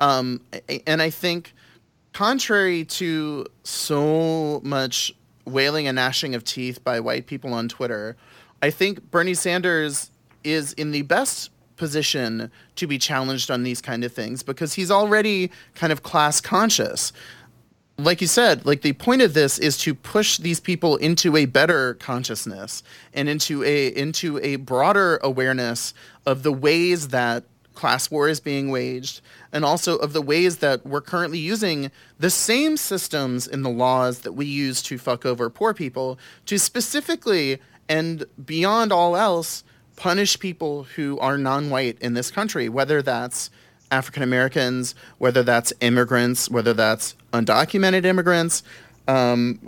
[0.00, 0.42] Um,
[0.86, 1.54] and i think
[2.12, 5.12] contrary to so much
[5.46, 8.14] wailing and gnashing of teeth by white people on twitter
[8.62, 10.10] i think bernie sanders
[10.44, 14.90] is in the best position to be challenged on these kind of things because he's
[14.90, 17.12] already kind of class conscious
[17.98, 21.46] like you said, like the point of this is to push these people into a
[21.46, 22.82] better consciousness
[23.14, 25.94] and into a into a broader awareness
[26.26, 29.20] of the ways that class war is being waged
[29.52, 34.20] and also of the ways that we're currently using the same systems in the laws
[34.20, 39.62] that we use to fuck over poor people to specifically and beyond all else
[39.94, 43.50] punish people who are non-white in this country whether that's
[43.96, 48.62] African Americans, whether that's immigrants, whether that's undocumented immigrants,
[49.08, 49.58] um,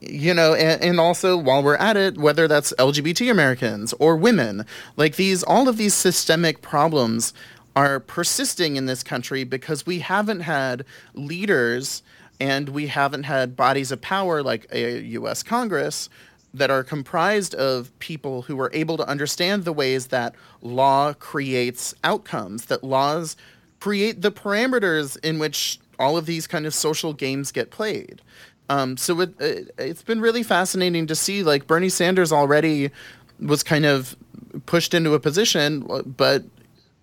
[0.00, 4.66] you know, and, and, also while we're at it, whether that's LGBT Americans or women,
[4.96, 7.32] like these, all of these systemic problems
[7.74, 12.02] are persisting in this country because we haven't had leaders
[12.40, 15.42] and we haven't had bodies of power like a U.S.
[15.42, 16.08] Congress
[16.56, 21.94] that are comprised of people who are able to understand the ways that law creates
[22.02, 23.36] outcomes, that laws
[23.80, 28.22] create the parameters in which all of these kind of social games get played.
[28.68, 32.90] Um, so it, it, it's been really fascinating to see like Bernie Sanders already
[33.38, 34.16] was kind of
[34.64, 35.80] pushed into a position,
[36.16, 36.42] but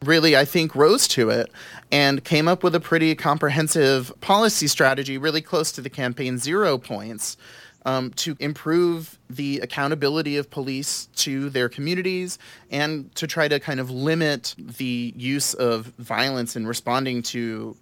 [0.04, 1.52] really, I think, rose to it
[1.92, 6.78] and came up with a pretty comprehensive policy strategy, really close to the campaign zero
[6.78, 7.38] points,
[7.86, 12.40] um, to improve the accountability of police to their communities
[12.72, 17.76] and to try to kind of limit the use of violence in responding to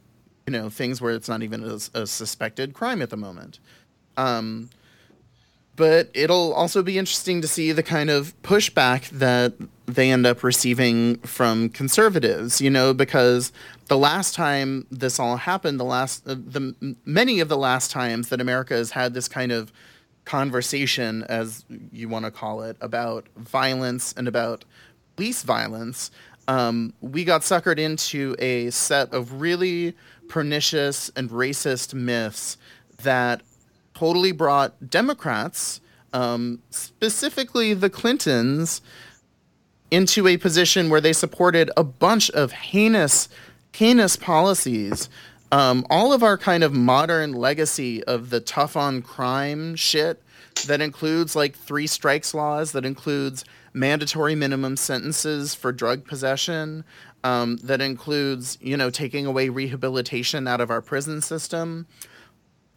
[0.48, 3.60] you know things where it's not even a, a suspected crime at the moment.
[4.18, 4.70] Um,
[5.76, 9.54] but it'll also be interesting to see the kind of pushback that
[9.86, 13.52] they end up receiving from conservatives you know because
[13.88, 18.30] the last time this all happened the last uh, the many of the last times
[18.30, 19.72] that america has had this kind of
[20.26, 24.66] conversation, as you want to call it, about violence and about
[25.16, 26.12] police violence,
[26.48, 29.96] um, we got suckered into a set of really
[30.28, 32.58] pernicious and racist myths
[33.04, 33.42] that
[33.94, 35.82] totally brought Democrats,
[36.14, 38.82] um, specifically the Clintons,
[39.92, 43.28] into a position where they supported a bunch of heinous,
[43.74, 45.10] heinous policies
[45.52, 50.22] um, all of our kind of modern legacy of the tough on crime shit
[50.68, 56.84] that includes like three strikes laws, that includes mandatory minimum sentences for drug possession,
[57.24, 61.86] um, that includes, you know, taking away rehabilitation out of our prison system.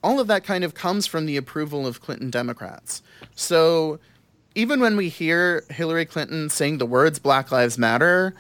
[0.03, 3.03] All of that kind of comes from the approval of Clinton Democrats.
[3.35, 3.99] So
[4.55, 8.35] even when we hear Hillary Clinton saying the words Black Lives Matter,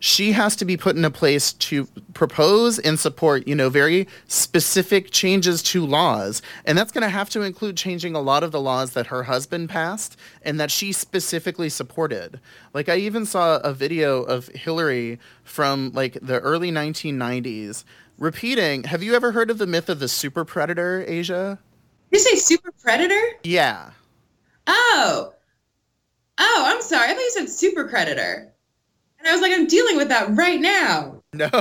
[0.00, 4.08] she has to be put in a place to propose and support, you know, very
[4.26, 6.40] specific changes to laws.
[6.64, 9.24] And that's going to have to include changing a lot of the laws that her
[9.24, 12.40] husband passed and that she specifically supported.
[12.72, 17.84] Like, I even saw a video of Hillary from like the early 1990s
[18.18, 21.58] repeating Have you ever heard of the myth of the super predator, Asia?
[22.10, 23.20] You say super predator?
[23.44, 23.90] Yeah.
[24.66, 25.34] Oh.
[26.38, 27.10] Oh, I'm sorry.
[27.10, 28.50] I thought you said super predator.
[29.20, 31.16] And I was like, I'm dealing with that right now.
[31.32, 31.46] No.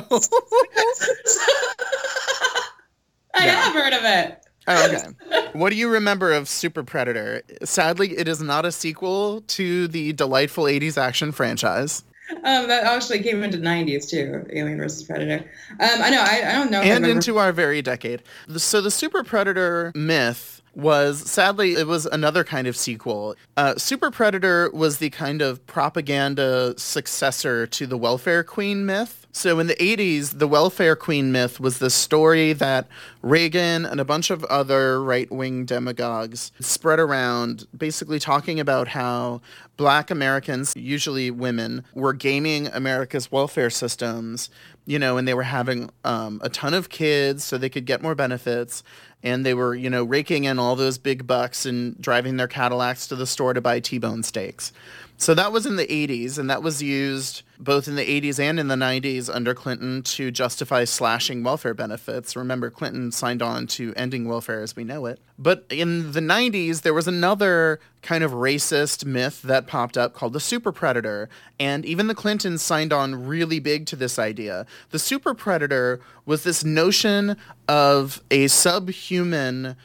[3.35, 3.51] I no.
[3.51, 4.43] have heard of it.
[4.67, 5.49] Oh, okay.
[5.53, 7.43] what do you remember of Super Predator?
[7.63, 12.03] Sadly, it is not a sequel to the delightful 80s action franchise.
[12.31, 15.45] Um, that actually came into 90s too, Alien versus Predator.
[15.71, 16.81] Um, I know, I, I don't know.
[16.81, 18.23] And into our very decade.
[18.57, 23.35] So the Super Predator myth was sadly it was another kind of sequel.
[23.57, 29.19] Uh, Super Predator was the kind of propaganda successor to the welfare queen myth.
[29.31, 32.87] So in the 80s, the welfare queen myth was the story that
[33.21, 39.41] Reagan and a bunch of other right-wing demagogues spread around basically talking about how
[39.77, 44.49] black Americans, usually women, were gaming America's welfare systems,
[44.85, 48.01] you know, and they were having um, a ton of kids so they could get
[48.01, 48.83] more benefits
[49.23, 53.07] and they were, you know, raking in all those big bucks and driving their Cadillacs
[53.07, 54.71] to the store to buy T-bone steaks.
[55.19, 58.57] So that was in the 80s, and that was used both in the 80s and
[58.57, 62.37] in the 90s under Clinton to justify slashing welfare benefits.
[62.37, 65.19] Remember, Clinton signed on to ending welfare as we know it.
[65.37, 70.31] But in the 90s, there was another kind of racist myth that popped up called
[70.31, 71.27] the super predator.
[71.59, 74.65] And even the Clintons signed on really big to this idea.
[74.91, 77.35] The super predator was this notion
[77.67, 79.75] of a subhuman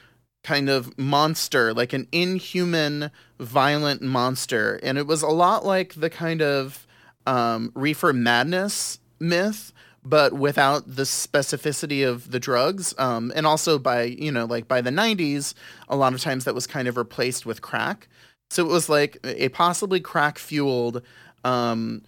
[0.45, 4.79] kind of monster, like an inhuman, violent monster.
[4.83, 6.87] And it was a lot like the kind of
[7.27, 9.73] um, reefer madness myth,
[10.05, 12.95] but without the specificity of the drugs.
[12.99, 15.55] Um, and also by, you know, like by the 90s,
[15.89, 18.07] a lot of times that was kind of replaced with crack.
[18.51, 21.03] So it was like a possibly crack fueled,
[21.43, 22.03] um,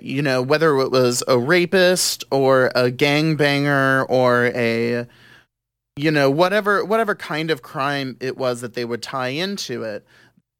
[0.00, 5.06] you know, whether it was a rapist or a gangbanger or a,
[5.96, 10.06] you know, whatever whatever kind of crime it was that they would tie into it.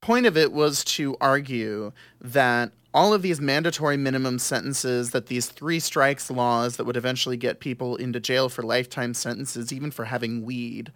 [0.00, 5.46] Point of it was to argue that all of these mandatory minimum sentences, that these
[5.46, 10.04] three strikes laws that would eventually get people into jail for lifetime sentences, even for
[10.04, 10.92] having weed,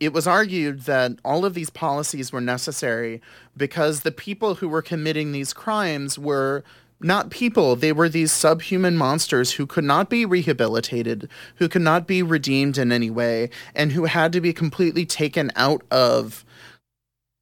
[0.00, 3.20] it was argued that all of these policies were necessary
[3.56, 6.62] because the people who were committing these crimes were
[7.00, 7.76] not people.
[7.76, 12.78] They were these subhuman monsters who could not be rehabilitated, who could not be redeemed
[12.78, 16.44] in any way, and who had to be completely taken out of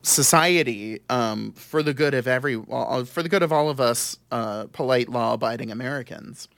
[0.03, 4.19] society um, for the good of every uh, for the good of all of us
[4.31, 6.49] uh, polite law-abiding Americans.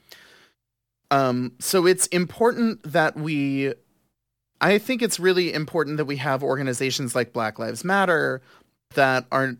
[1.11, 3.73] Um, so it's important that we.
[4.61, 8.41] I think it's really important that we have organizations like Black Lives Matter
[8.93, 9.55] that are,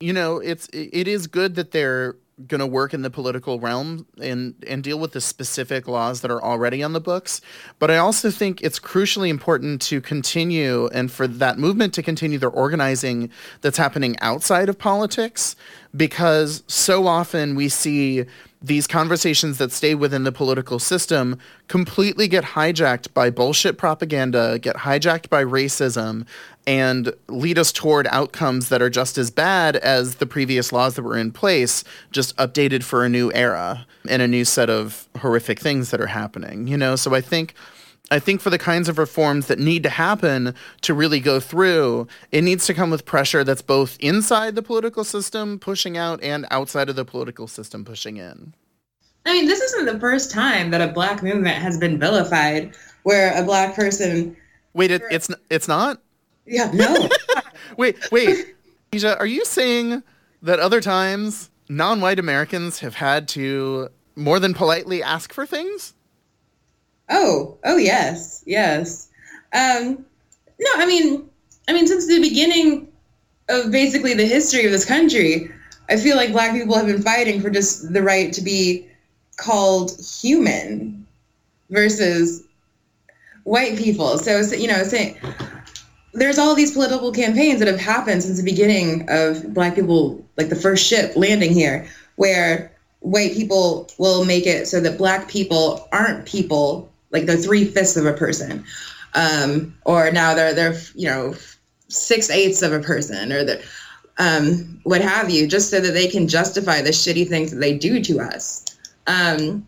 [0.00, 2.16] you know, it's it is good that they're
[2.46, 6.30] going to work in the political realm and and deal with the specific laws that
[6.30, 7.40] are already on the books.
[7.78, 12.38] But i also think it's crucially important to continue and for that movement to continue
[12.38, 13.30] their organizing
[13.60, 15.56] that's happening outside of politics
[15.96, 18.24] because so often we see
[18.62, 21.38] these conversations that stay within the political system
[21.68, 26.26] completely get hijacked by bullshit propaganda, get hijacked by racism,
[26.66, 31.02] and lead us toward outcomes that are just as bad as the previous laws that
[31.02, 31.82] were in place,
[32.12, 36.06] just updated for a new era and a new set of horrific things that are
[36.06, 36.68] happening.
[36.68, 37.54] You know, so I think
[38.10, 42.08] I think for the kinds of reforms that need to happen to really go through,
[42.30, 46.46] it needs to come with pressure that's both inside the political system pushing out and
[46.50, 48.54] outside of the political system pushing in.
[49.24, 52.74] I mean, this isn't the first time that a black movement has been vilified,
[53.04, 54.36] where a black person.
[54.74, 56.02] Wait, it, it's it's not.
[56.44, 57.08] Yeah, no.
[57.76, 58.56] wait, wait,
[58.92, 60.02] Asia, are you saying
[60.42, 65.94] that other times non-white Americans have had to more than politely ask for things?
[67.12, 69.08] Oh, oh yes, yes.
[69.52, 70.04] Um,
[70.58, 71.28] no, I mean,
[71.68, 72.88] I mean, since the beginning
[73.50, 75.50] of basically the history of this country,
[75.90, 78.88] I feel like Black people have been fighting for just the right to be
[79.36, 81.06] called human
[81.68, 82.44] versus
[83.44, 84.16] white people.
[84.18, 85.18] So, you know, saying
[86.14, 90.48] there's all these political campaigns that have happened since the beginning of Black people, like
[90.48, 91.86] the first ship landing here,
[92.16, 97.64] where white people will make it so that Black people aren't people like they're three
[97.64, 98.64] fifths of a person,
[99.14, 101.34] um, or now they're they're you know
[101.88, 103.62] six eighths of a person, or the
[104.18, 107.76] um, what have you, just so that they can justify the shitty things that they
[107.76, 108.64] do to us.
[109.06, 109.66] Um,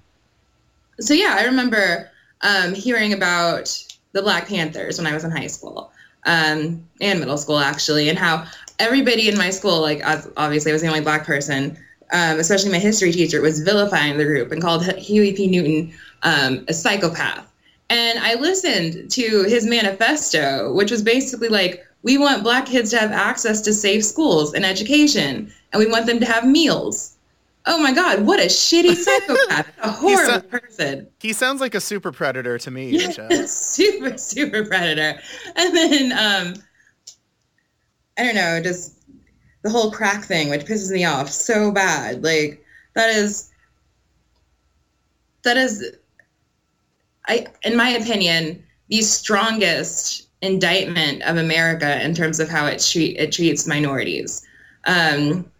[1.00, 2.10] so yeah, I remember
[2.42, 3.76] um, hearing about
[4.12, 5.90] the Black Panthers when I was in high school
[6.26, 8.46] um, and middle school actually, and how
[8.78, 10.02] everybody in my school, like
[10.36, 11.76] obviously I was the only black person,
[12.12, 15.46] um, especially my history teacher, was vilifying the group and called Huey P.
[15.46, 15.92] Newton
[16.24, 17.50] um, a psychopath.
[17.90, 22.98] And I listened to his manifesto, which was basically like, we want black kids to
[22.98, 27.16] have access to safe schools and education, and we want them to have meals.
[27.66, 31.06] Oh my God, what a shitty psychopath, a horrible so- person.
[31.20, 32.90] He sounds like a super predator to me.
[32.90, 33.10] Yeah,
[33.46, 35.18] super, super predator.
[35.56, 36.54] And then, um,
[38.18, 39.02] I don't know, just
[39.62, 42.22] the whole crack thing, which pisses me off so bad.
[42.22, 42.62] Like,
[42.94, 43.50] that is,
[45.42, 45.96] that is
[47.26, 53.16] I, in my opinion, the strongest indictment of America in terms of how it treat
[53.18, 54.46] it treats minorities.
[54.86, 55.50] Um,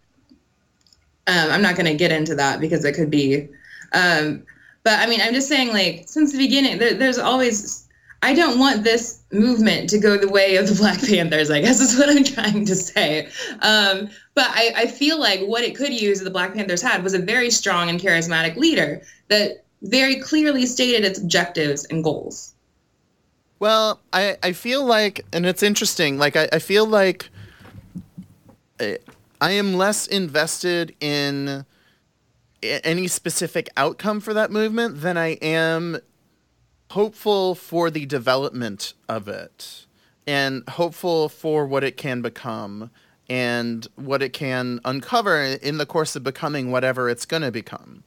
[1.27, 3.49] um, I'm not going to get into that because it could be,
[3.93, 4.43] um,
[4.83, 7.81] but I mean, I'm just saying, like since the beginning, there, there's always.
[8.21, 11.51] I don't want this movement to go the way of the Black Panthers.
[11.51, 13.27] I guess is what I'm trying to say.
[13.61, 17.13] Um, but I, I feel like what it could use the Black Panthers had was
[17.13, 22.53] a very strong and charismatic leader that very clearly stated its objectives and goals.
[23.59, 27.29] Well, I, I feel like, and it's interesting, like, I, I feel like
[28.79, 28.99] I,
[29.39, 31.65] I am less invested in
[32.61, 35.99] any specific outcome for that movement than I am
[36.91, 39.85] hopeful for the development of it
[40.27, 42.89] and hopeful for what it can become
[43.29, 48.03] and what it can uncover in the course of becoming whatever it's going to become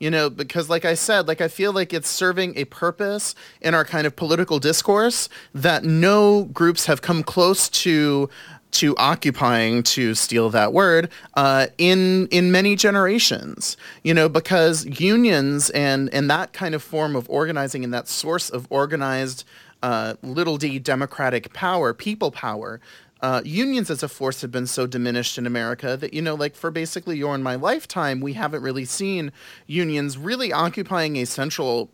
[0.00, 3.74] you know because like i said like i feel like it's serving a purpose in
[3.74, 8.28] our kind of political discourse that no groups have come close to
[8.72, 15.70] to occupying to steal that word uh, in in many generations you know because unions
[15.70, 19.44] and and that kind of form of organizing and that source of organized
[19.82, 22.80] uh, little d democratic power people power
[23.22, 26.54] uh, unions as a force have been so diminished in America that, you know, like
[26.54, 29.32] for basically your and my lifetime, we haven't really seen
[29.66, 31.90] unions really occupying a central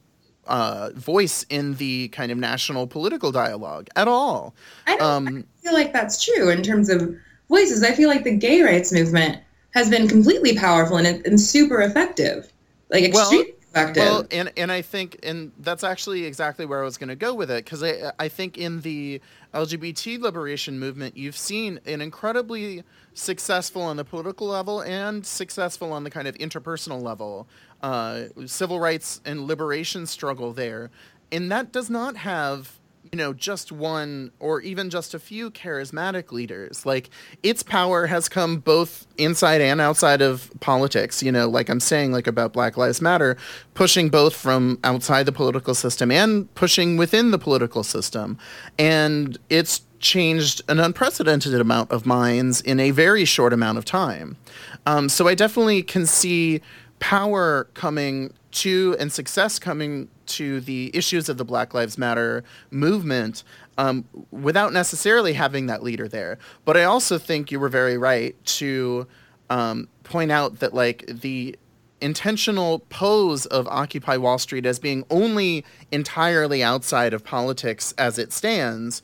[0.46, 4.54] uh, voice in the kind of national political dialogue at all.
[4.86, 7.14] I, um, I feel like that's true in terms of
[7.48, 7.82] voices.
[7.82, 9.42] I feel like the gay rights movement
[9.74, 12.52] has been completely powerful and, and super effective,
[12.90, 13.94] like extremely well.
[13.94, 17.34] Well, and and I think and that's actually exactly where I was going to go
[17.34, 19.20] with it because I I think in the
[19.54, 22.82] LGBT liberation movement, you've seen an incredibly
[23.14, 27.46] successful on the political level and successful on the kind of interpersonal level
[27.82, 30.90] uh, civil rights and liberation struggle there.
[31.32, 32.78] And that does not have
[33.12, 36.86] you know just one or even just a few charismatic leaders.
[36.86, 37.10] Like
[37.42, 41.22] its power has come both inside and outside of politics.
[41.22, 43.36] You know like i'm saying like about black lives matter
[43.74, 48.38] pushing both from outside the political system and pushing within the political system.
[48.78, 54.36] And it's changed an unprecedented amount of minds in a very short amount of time.
[54.84, 56.60] Um, so i definitely can see
[56.98, 63.44] power coming to and success coming to the issues of the Black Lives Matter movement
[63.78, 66.38] um, without necessarily having that leader there.
[66.64, 69.06] But I also think you were very right to
[69.50, 71.56] um, point out that like the
[72.00, 78.32] intentional pose of Occupy Wall Street as being only entirely outside of politics as it
[78.32, 79.02] stands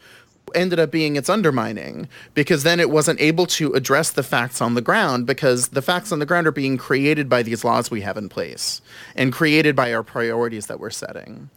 [0.55, 4.75] ended up being its undermining because then it wasn't able to address the facts on
[4.75, 8.01] the ground because the facts on the ground are being created by these laws we
[8.03, 8.81] have in place
[9.17, 11.51] and created by our priorities that we're setting.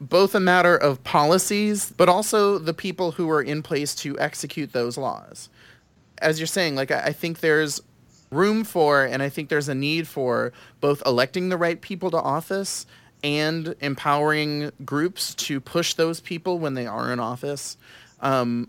[0.00, 4.72] Both a matter of policies, but also the people who are in place to execute
[4.72, 5.48] those laws.
[6.18, 7.80] As you're saying, like, I think there's
[8.30, 12.18] room for, and I think there's a need for both electing the right people to
[12.18, 12.86] office
[13.22, 17.76] and empowering groups to push those people when they are in office.
[18.20, 18.68] Um,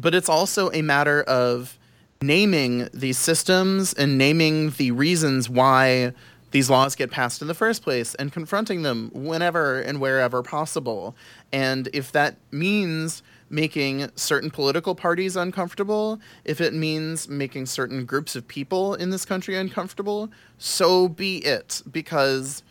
[0.00, 1.78] but it's also a matter of
[2.22, 6.12] naming these systems and naming the reasons why
[6.50, 11.14] these laws get passed in the first place and confronting them whenever and wherever possible.
[11.52, 18.34] And if that means making certain political parties uncomfortable, if it means making certain groups
[18.34, 21.82] of people in this country uncomfortable, so be it.
[21.90, 22.62] Because,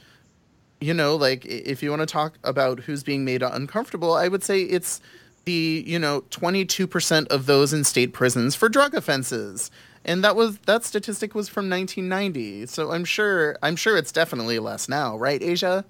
[0.81, 4.43] you know, like if you want to talk about who's being made uncomfortable, I would
[4.43, 5.01] say it's
[5.47, 9.71] the you know 22% of those in state prisons for drug offenses.
[10.05, 14.59] And that was that statistic was from 1990 so i'm sure i'm sure it's definitely
[14.59, 15.83] less now right asia?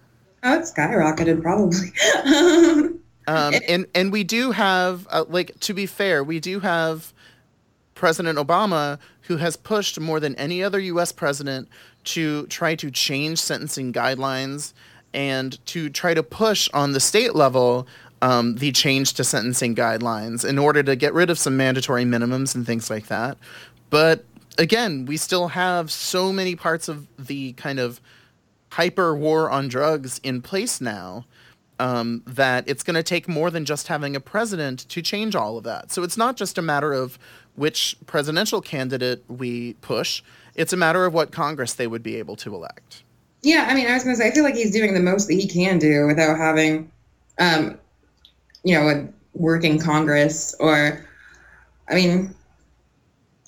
[0.43, 1.91] Oh it's skyrocketed probably.
[3.29, 7.13] Um, and and we do have uh, like to be fair we do have
[7.93, 11.67] president obama who has pushed more than any other us president
[12.05, 14.71] to try to change sentencing guidelines
[15.13, 17.85] and to try to push on the state level
[18.21, 22.55] um, the change to sentencing guidelines in order to get rid of some mandatory minimums
[22.55, 23.37] and things like that.
[23.89, 24.25] But
[24.57, 28.01] again, we still have so many parts of the kind of
[28.71, 31.25] hyper war on drugs in place now
[31.79, 35.57] um, that it's going to take more than just having a president to change all
[35.57, 35.91] of that.
[35.91, 37.19] So it's not just a matter of
[37.55, 40.21] which presidential candidate we push,
[40.55, 43.03] it's a matter of what Congress they would be able to elect.
[43.43, 45.27] Yeah, I mean, I was going to say, I feel like he's doing the most
[45.27, 46.91] that he can do without having
[47.39, 47.79] um,
[48.63, 51.05] you know, work in Congress or,
[51.89, 52.33] I mean,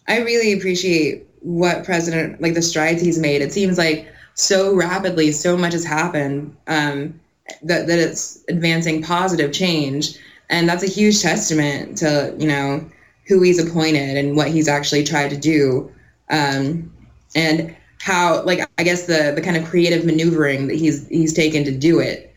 [0.08, 3.42] I really appreciate what President, like the strides he's made.
[3.42, 7.20] It seems like so rapidly, so much has happened um,
[7.64, 10.18] that, that it's advancing positive change.
[10.50, 12.84] And that's a huge testament to, you know,
[13.28, 15.92] who he's appointed and what he's actually tried to do.
[16.30, 16.92] Um,
[17.36, 21.64] and how, like, I guess the, the kind of creative maneuvering that he's, he's taken
[21.66, 22.29] to do it.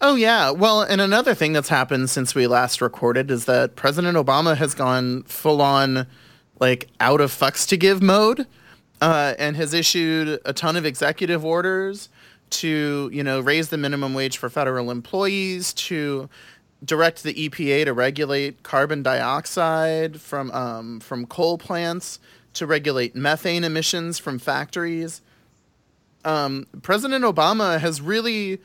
[0.00, 0.50] Oh yeah.
[0.50, 4.74] Well, and another thing that's happened since we last recorded is that President Obama has
[4.74, 6.06] gone full on
[6.60, 8.46] like out of fucks to give mode
[9.00, 12.08] uh, and has issued a ton of executive orders
[12.48, 16.28] to, you know, raise the minimum wage for federal employees, to
[16.84, 22.18] direct the EPA to regulate carbon dioxide from um, from coal plants,
[22.52, 25.22] to regulate methane emissions from factories.
[26.24, 28.60] Um, President Obama has really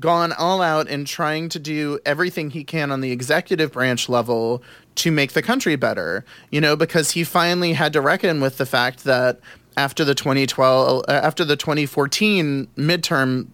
[0.00, 4.62] gone all out in trying to do everything he can on the executive branch level
[4.96, 6.24] to make the country better.
[6.50, 9.40] You know, because he finally had to reckon with the fact that
[9.76, 13.48] after the 2012 uh, after the 2014 midterm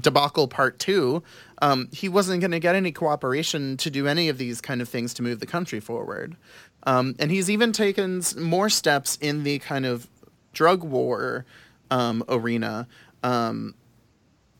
[0.00, 1.22] debacle part 2,
[1.60, 4.88] um, he wasn't going to get any cooperation to do any of these kind of
[4.88, 6.36] things to move the country forward.
[6.84, 10.08] Um, and he's even taken more steps in the kind of
[10.52, 11.44] drug war
[11.90, 12.86] um, arena.
[13.22, 13.74] Um,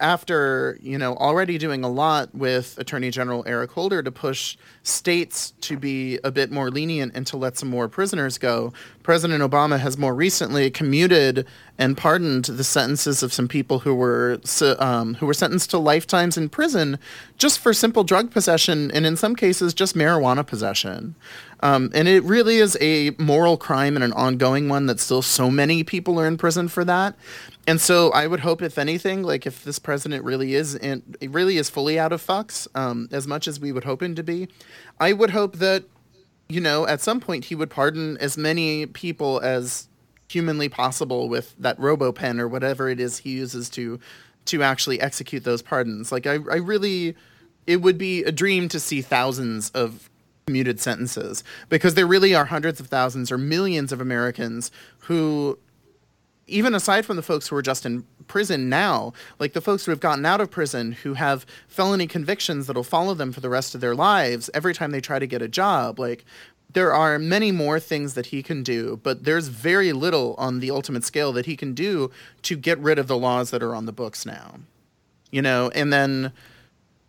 [0.01, 5.53] after you know already doing a lot with Attorney General Eric Holder to push states
[5.63, 8.73] to be a bit more lenient and to let some more prisoners go,
[9.03, 11.47] President Obama has more recently commuted
[11.79, 14.41] and pardoned the sentences of some people who were
[14.79, 16.99] um, who were sentenced to lifetimes in prison
[17.37, 21.15] just for simple drug possession and in some cases just marijuana possession.
[21.61, 25.51] Um, and it really is a moral crime and an ongoing one that still so
[25.51, 27.17] many people are in prison for that.
[27.69, 31.59] And so I would hope, if anything, like if this president really is in, really
[31.59, 34.49] is fully out of fucks, um, as much as we would hope him to be,
[34.99, 35.85] I would hope that,
[36.49, 39.87] you know, at some point he would pardon as many people as
[40.31, 44.01] humanly possible with that robo pen or whatever it is he uses to
[44.47, 46.11] to actually execute those pardons.
[46.11, 47.15] Like I, I really,
[47.67, 50.09] it would be a dream to see thousands of
[50.47, 55.59] commuted sentences because there really are hundreds of thousands or millions of Americans who
[56.49, 59.93] even aside from the folks who are just in prison now, like the folks who
[59.93, 63.75] have gotten out of prison who have felony convictions that'll follow them for the rest
[63.75, 66.25] of their lives every time they try to get a job, like
[66.73, 70.71] there are many more things that he can do, but there's very little on the
[70.71, 72.11] ultimate scale that he can do
[72.43, 74.57] to get rid of the laws that are on the books now.
[75.31, 76.33] You know, and then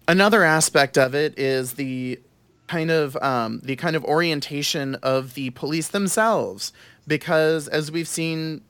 [0.07, 2.19] another aspect of it is the
[2.67, 6.71] kind of um, the kind of orientation of the police themselves
[7.07, 8.61] because as we've seen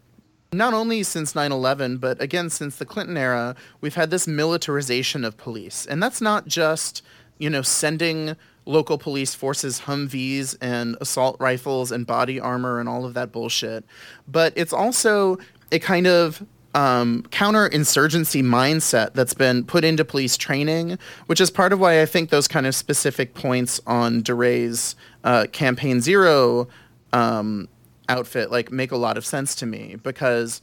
[0.51, 5.37] not only since 9-11 but again since the clinton era we've had this militarization of
[5.37, 5.85] police.
[5.85, 7.03] And that's not just
[7.37, 8.35] you know sending
[8.65, 13.83] local police forces humvees and assault rifles and body armor and all of that bullshit
[14.27, 15.37] but it's also
[15.71, 16.45] a kind of
[16.75, 22.05] um, counterinsurgency mindset that's been put into police training, which is part of why I
[22.05, 26.67] think those kind of specific points on DeRay's uh, Campaign Zero
[27.11, 27.67] um,
[28.09, 30.61] outfit like make a lot of sense to me because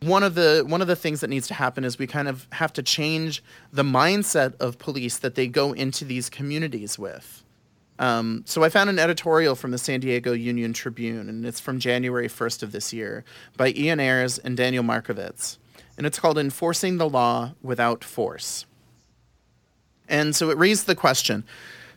[0.00, 2.46] one of the one of the things that needs to happen is we kind of
[2.52, 7.42] have to change the mindset of police that they go into these communities with.
[7.98, 11.80] Um, so I found an editorial from the San Diego Union Tribune, and it's from
[11.80, 13.24] January 1st of this year
[13.56, 15.56] by Ian Ayres and Daniel Markovits,
[15.96, 18.66] and it's called "Enforcing the Law Without Force."
[20.08, 21.44] And so it raised the question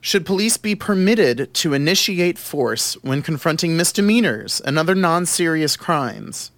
[0.01, 6.51] should police be permitted to initiate force when confronting misdemeanors and other non serious crimes?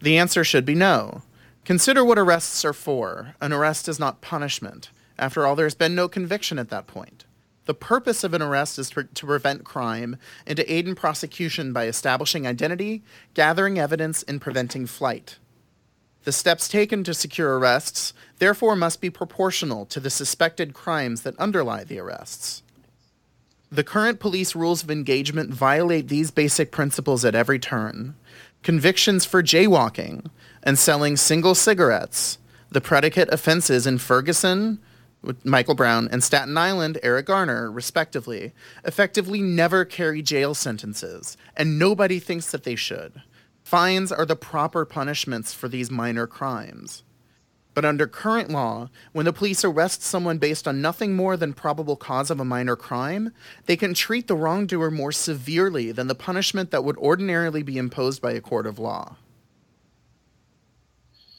[0.00, 1.22] The answer should be no.
[1.64, 3.34] Consider what arrests are for.
[3.40, 4.90] An arrest is not punishment.
[5.18, 7.24] After all, there's been no conviction at that point.
[7.64, 11.86] The purpose of an arrest is to prevent crime and to aid in prosecution by
[11.86, 15.38] establishing identity, gathering evidence, and preventing flight.
[16.24, 21.38] The steps taken to secure arrests, therefore, must be proportional to the suspected crimes that
[21.38, 22.62] underlie the arrests.
[23.74, 28.14] The current police rules of engagement violate these basic principles at every turn.
[28.62, 30.30] Convictions for jaywalking
[30.62, 32.38] and selling single cigarettes,
[32.70, 34.78] the predicate offenses in Ferguson,
[35.42, 38.52] Michael Brown, and Staten Island, Eric Garner, respectively,
[38.84, 43.22] effectively never carry jail sentences, and nobody thinks that they should.
[43.64, 47.02] Fines are the proper punishments for these minor crimes.
[47.74, 51.96] But under current law, when the police arrest someone based on nothing more than probable
[51.96, 53.32] cause of a minor crime,
[53.66, 58.22] they can treat the wrongdoer more severely than the punishment that would ordinarily be imposed
[58.22, 59.16] by a court of law.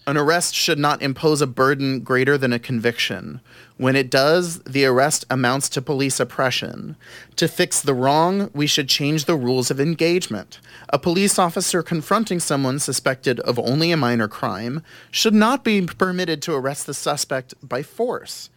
[0.07, 3.41] An arrest should not impose a burden greater than a conviction.
[3.77, 6.95] When it does, the arrest amounts to police oppression.
[7.37, 10.59] To fix the wrong, we should change the rules of engagement.
[10.89, 16.39] A police officer confronting someone suspected of only a minor crime should not be permitted
[16.43, 18.51] to arrest the suspect by force.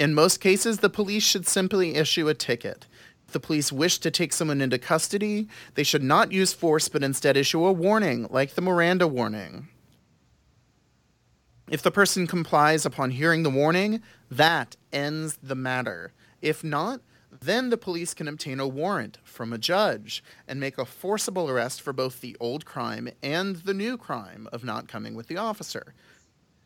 [0.00, 2.86] In most cases, the police should simply issue a ticket.
[3.26, 7.02] If the police wish to take someone into custody, they should not use force but
[7.02, 9.68] instead issue a warning, like the Miranda warning.
[11.68, 16.12] If the person complies upon hearing the warning, that ends the matter.
[16.42, 17.00] If not,
[17.30, 21.80] then the police can obtain a warrant from a judge and make a forcible arrest
[21.80, 25.94] for both the old crime and the new crime of not coming with the officer.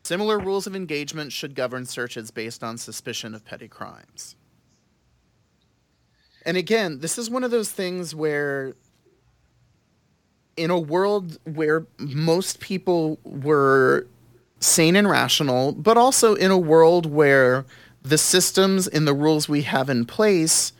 [0.03, 4.35] Similar rules of engagement should govern searches based on suspicion of petty crimes.
[6.45, 8.75] And again, this is one of those things where,
[10.55, 14.07] in a world where most people were
[14.59, 17.65] sane and rational, but also in a world where
[18.01, 20.73] the systems and the rules we have in place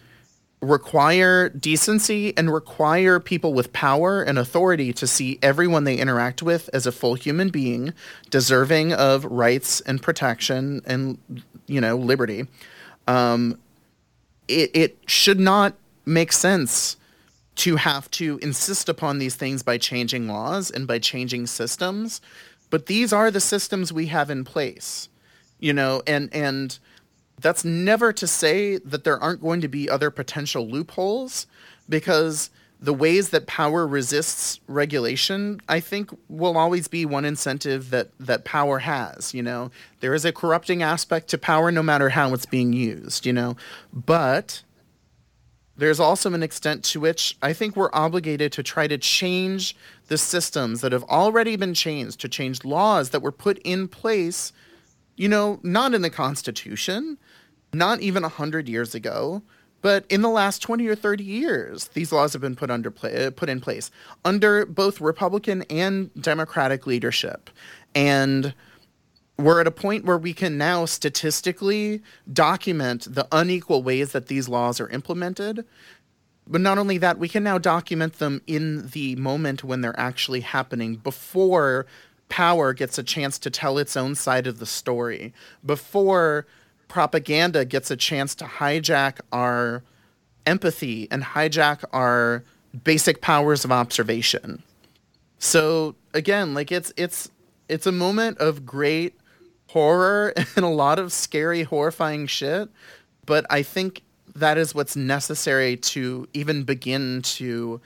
[0.62, 6.70] require decency and require people with power and authority to see everyone they interact with
[6.74, 7.94] as a full human being
[8.30, 11.18] deserving of rights and protection and
[11.68, 12.46] you know liberty.
[13.08, 13.58] Um,
[14.50, 15.76] it, it should not
[16.06, 16.98] make sense
[17.56, 22.20] to have to insist upon these things by changing laws and by changing systems
[22.70, 25.10] but these are the systems we have in place.
[25.60, 26.80] you know, and and
[27.40, 31.48] that's never to say that there aren't going to be other potential loopholes
[31.88, 32.50] because
[32.82, 38.46] the ways that power resists regulation, I think, will always be one incentive that that
[38.46, 39.34] power has.
[39.34, 43.26] You know, there is a corrupting aspect to power, no matter how it's being used.
[43.26, 43.58] You know,
[43.94, 44.64] but
[45.80, 49.76] there's also an extent to which I think we're obligated to try to change
[50.08, 54.54] the systems that have already been changed, to change laws that were put in place.
[55.16, 57.18] You know, not in the Constitution,
[57.74, 59.42] not even a hundred years ago
[59.82, 63.26] but in the last 20 or 30 years, these laws have been put under play,
[63.26, 63.92] uh, put in place
[64.26, 67.50] under both Republican and Democratic leadership.
[67.96, 68.54] And
[69.40, 74.50] we're at a point where we can now statistically document the unequal ways that these
[74.50, 75.66] laws are implemented.
[76.46, 80.42] But not only that, we can now document them in the moment when they're actually
[80.42, 81.86] happening before
[82.28, 85.34] power gets a chance to tell its own side of the story,
[85.66, 86.46] before
[86.88, 89.84] propaganda gets a chance to hijack our
[90.46, 92.44] empathy and hijack our
[92.84, 94.64] basic powers of observation.
[95.38, 97.30] So again, like it's it's
[97.70, 99.19] it's a moment of great
[99.70, 102.70] horror and a lot of scary horrifying shit,
[103.26, 104.04] but I think
[104.36, 107.82] that is what's necessary to even begin to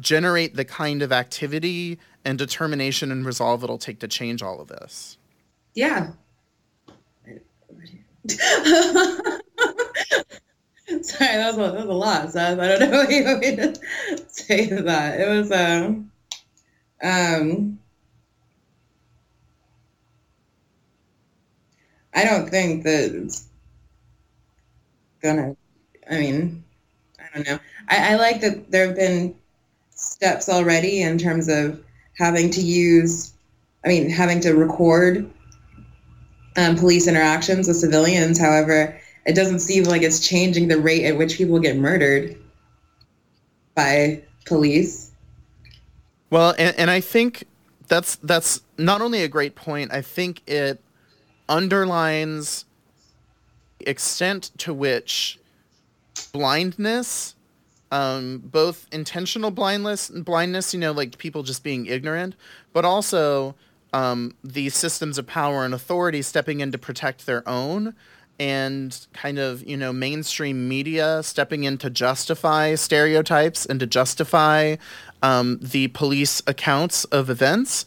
[0.00, 4.68] generate the kind of activity and determination and resolve it'll take to change all of
[4.68, 5.18] this.
[5.74, 6.10] Yeah,
[11.02, 12.32] Sorry, that was, a, that was a lot.
[12.32, 13.74] So I don't know what you want me to
[14.28, 15.20] say to that.
[15.20, 16.12] It was um,
[17.02, 17.79] um,
[22.14, 23.48] I don't think that it's
[25.22, 25.56] gonna.
[26.10, 26.64] I mean,
[27.18, 27.58] I don't know.
[27.88, 29.34] I, I like that there have been
[29.90, 31.82] steps already in terms of
[32.18, 33.32] having to use.
[33.84, 35.30] I mean, having to record
[36.56, 38.38] um, police interactions with civilians.
[38.38, 42.36] However, it doesn't seem like it's changing the rate at which people get murdered
[43.74, 45.12] by police.
[46.30, 47.44] Well, and, and I think
[47.88, 49.92] that's that's not only a great point.
[49.92, 50.82] I think it
[51.50, 52.64] underlines
[53.80, 55.38] extent to which
[56.32, 57.34] blindness
[57.92, 62.36] um, both intentional blindness blindness you know like people just being ignorant
[62.72, 63.54] but also
[63.92, 67.94] um, these systems of power and authority stepping in to protect their own
[68.38, 74.76] and kind of you know mainstream media stepping in to justify stereotypes and to justify
[75.22, 77.84] um, the police accounts of events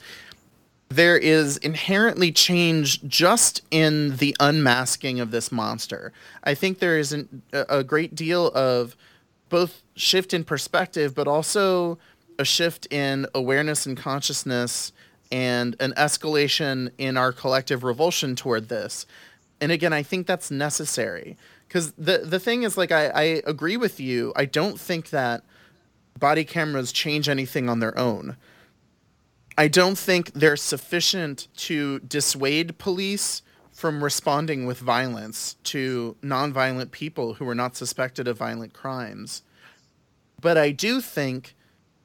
[0.90, 6.12] there is inherently change just in the unmasking of this monster
[6.44, 8.96] i think there is an, a great deal of
[9.50, 11.98] both shift in perspective but also
[12.40, 14.92] a shift in awareness and consciousness
[15.32, 19.06] and an escalation in our collective revulsion toward this.
[19.60, 23.78] And again, I think that's necessary because the the thing is, like, I, I agree
[23.78, 24.34] with you.
[24.36, 25.44] I don't think that
[26.20, 28.38] body cameras change anything on their own.
[29.58, 33.42] I don't think they're sufficient to dissuade police
[33.72, 39.44] from responding with violence to nonviolent people who are not suspected of violent crimes.
[40.40, 41.56] But I do think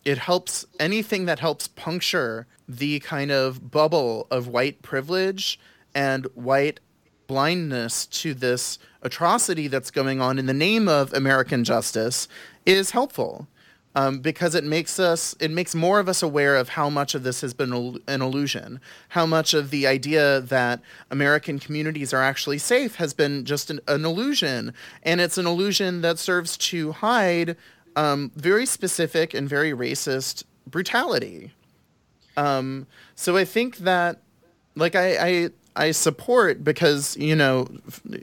[0.04, 5.58] it helps anything that helps puncture the kind of bubble of white privilege
[5.94, 6.80] and white
[7.26, 12.28] blindness to this atrocity that's going on in the name of American justice
[12.64, 13.46] is helpful.
[13.94, 17.24] Um, because it makes us it makes more of us aware of how much of
[17.24, 20.80] this has been an illusion how much of the idea that
[21.10, 26.02] american communities are actually safe has been just an, an illusion and it's an illusion
[26.02, 27.56] that serves to hide
[27.98, 31.50] um, very specific and very racist brutality.
[32.36, 32.86] Um,
[33.16, 34.20] so I think that,
[34.76, 37.68] like, I, I I support because you know,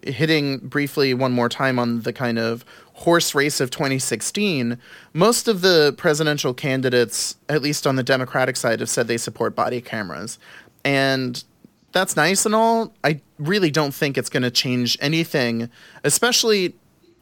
[0.04, 2.64] hitting briefly one more time on the kind of
[2.96, 4.78] horse race of 2016,
[5.14, 9.54] most of the presidential candidates, at least on the Democratic side, have said they support
[9.56, 10.40] body cameras,
[10.84, 11.44] and
[11.92, 12.94] that's nice and all.
[13.04, 15.70] I really don't think it's going to change anything,
[16.04, 16.74] especially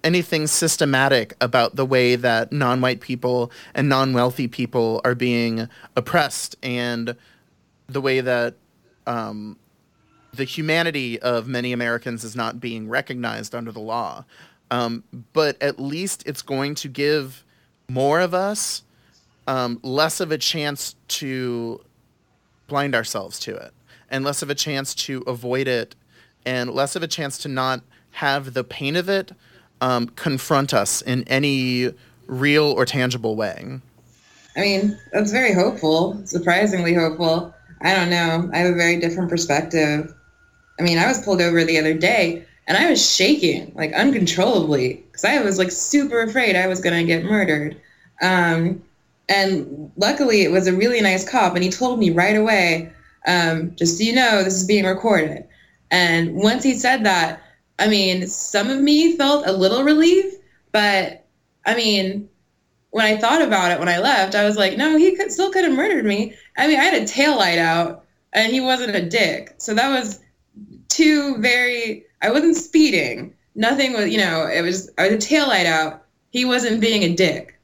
[0.04, 7.16] anything systematic about the way that non-white people and non-wealthy people are being oppressed and
[7.88, 8.56] the way that
[9.08, 9.58] um,
[10.34, 14.26] the humanity of many Americans is not being recognized under the law.
[14.74, 15.04] Um,
[15.34, 17.44] but at least it's going to give
[17.88, 18.82] more of us
[19.46, 21.80] um, less of a chance to
[22.68, 23.72] blind ourselves to it
[24.10, 25.94] and less of a chance to avoid it
[26.44, 27.82] and less of a chance to not
[28.14, 29.32] have the pain of it
[29.80, 31.94] um, confront us in any
[32.26, 33.80] real or tangible way?
[34.58, 37.54] I mean, that's very hopeful, surprisingly hopeful.
[37.82, 38.50] I don't know.
[38.52, 40.12] I have a very different perspective
[40.80, 45.04] I mean, I was pulled over the other day and I was shaking like uncontrollably
[45.08, 47.80] because I was like super afraid I was going to get murdered.
[48.22, 48.82] Um,
[49.30, 52.92] and luckily, it was a really nice cop, and he told me right away,
[53.26, 55.46] um, just so you know, this is being recorded.
[55.92, 57.42] And once he said that,
[57.80, 60.34] I mean, some of me felt a little relief,
[60.72, 61.26] but
[61.66, 62.30] I mean,
[62.92, 65.52] when I thought about it when I left, I was like, no, he could still
[65.52, 66.36] could have murdered me.
[66.58, 69.56] I mean, I had a tail light out and he wasn't a dick.
[69.58, 70.20] So that was
[70.90, 73.36] two very I wasn't speeding.
[73.56, 76.06] Nothing was, you know, it was I was a tail light out.
[76.32, 77.60] He wasn't being a dick.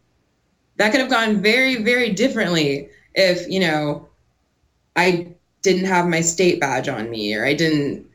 [0.77, 4.07] That could have gone very, very differently if, you know,
[4.95, 8.07] I didn't have my state badge on me or I didn't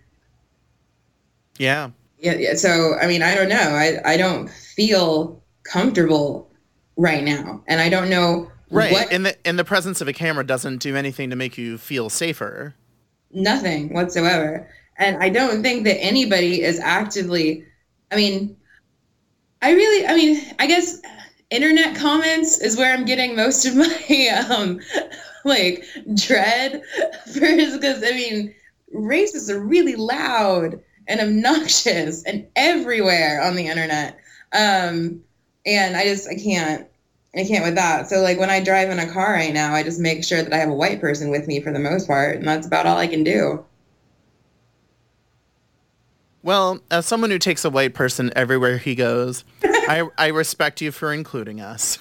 [1.58, 1.90] Yeah.
[2.18, 2.54] Yeah, yeah.
[2.54, 3.56] So I mean, I don't know.
[3.56, 6.50] I, I don't feel comfortable
[6.96, 7.62] right now.
[7.66, 8.92] And I don't know Right.
[8.92, 11.78] what In the in the presence of a camera doesn't do anything to make you
[11.78, 12.74] feel safer.
[13.32, 14.68] nothing whatsoever.
[14.96, 17.64] And I don't think that anybody is actively,
[18.12, 18.56] I mean,
[19.60, 21.00] I really, I mean, I guess
[21.50, 24.80] internet comments is where I'm getting most of my, um,
[25.44, 25.84] like
[26.14, 26.82] dread
[27.32, 28.54] for because I mean,
[28.94, 34.18] racists are really loud and obnoxious and everywhere on the internet.
[34.52, 35.22] Um,
[35.66, 36.86] and I just, I can't,
[37.34, 38.08] I can't with that.
[38.08, 40.52] So like when I drive in a car right now, I just make sure that
[40.52, 42.96] I have a white person with me for the most part, and that's about all
[42.96, 43.64] I can do.
[46.44, 50.92] Well, as someone who takes a white person everywhere he goes, I I respect you
[50.92, 51.98] for including us.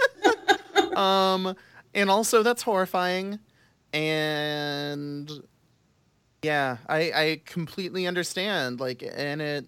[0.94, 1.56] um,
[1.92, 3.40] and also that's horrifying,
[3.92, 5.28] and
[6.42, 8.78] yeah, I I completely understand.
[8.78, 9.66] Like, and it,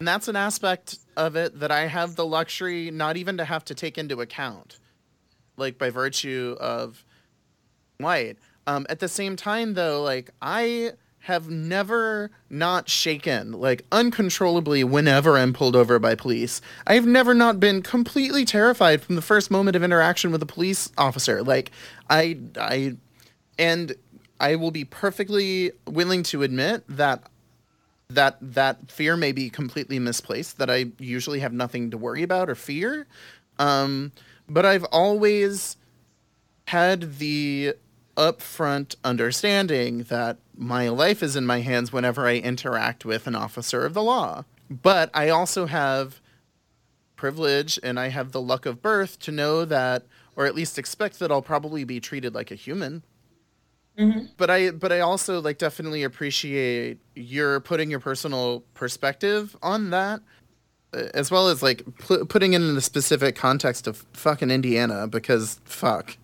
[0.00, 3.64] and that's an aspect of it that I have the luxury not even to have
[3.66, 4.80] to take into account,
[5.56, 7.04] like by virtue of
[7.98, 8.38] white.
[8.66, 10.94] Um, at the same time, though, like I
[11.24, 16.60] have never not shaken like uncontrollably whenever I'm pulled over by police.
[16.86, 20.92] I've never not been completely terrified from the first moment of interaction with a police
[20.98, 21.42] officer.
[21.42, 21.70] Like
[22.10, 22.96] I I
[23.58, 23.94] and
[24.38, 27.22] I will be perfectly willing to admit that
[28.10, 32.50] that that fear may be completely misplaced that I usually have nothing to worry about
[32.50, 33.06] or fear.
[33.58, 34.12] Um,
[34.46, 35.78] but I've always
[36.66, 37.76] had the
[38.16, 43.84] upfront understanding that my life is in my hands whenever I interact with an officer
[43.84, 44.44] of the law.
[44.70, 46.20] But I also have
[47.16, 50.04] privilege and I have the luck of birth to know that,
[50.36, 53.02] or at least expect that I'll probably be treated like a human.
[53.98, 54.30] Mhm.
[54.36, 60.20] But I, but I also like definitely appreciate your putting your personal perspective on that,
[60.92, 65.06] uh, as well as like pu- putting it in the specific context of fucking Indiana
[65.06, 66.16] because fuck.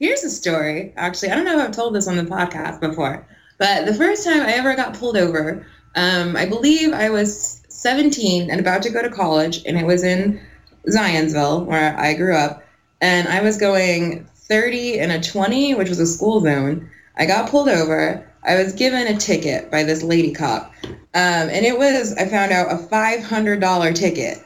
[0.00, 0.94] Here's a story.
[0.96, 3.26] Actually, I don't know if I've told this on the podcast before,
[3.58, 8.50] but the first time I ever got pulled over, um, I believe I was 17
[8.50, 10.40] and about to go to college, and it was in
[10.88, 12.64] Zionsville, where I grew up,
[13.02, 16.90] and I was going 30 and a 20, which was a school zone.
[17.18, 18.26] I got pulled over.
[18.42, 22.52] I was given a ticket by this lady cop, um, and it was I found
[22.52, 24.38] out a $500 ticket,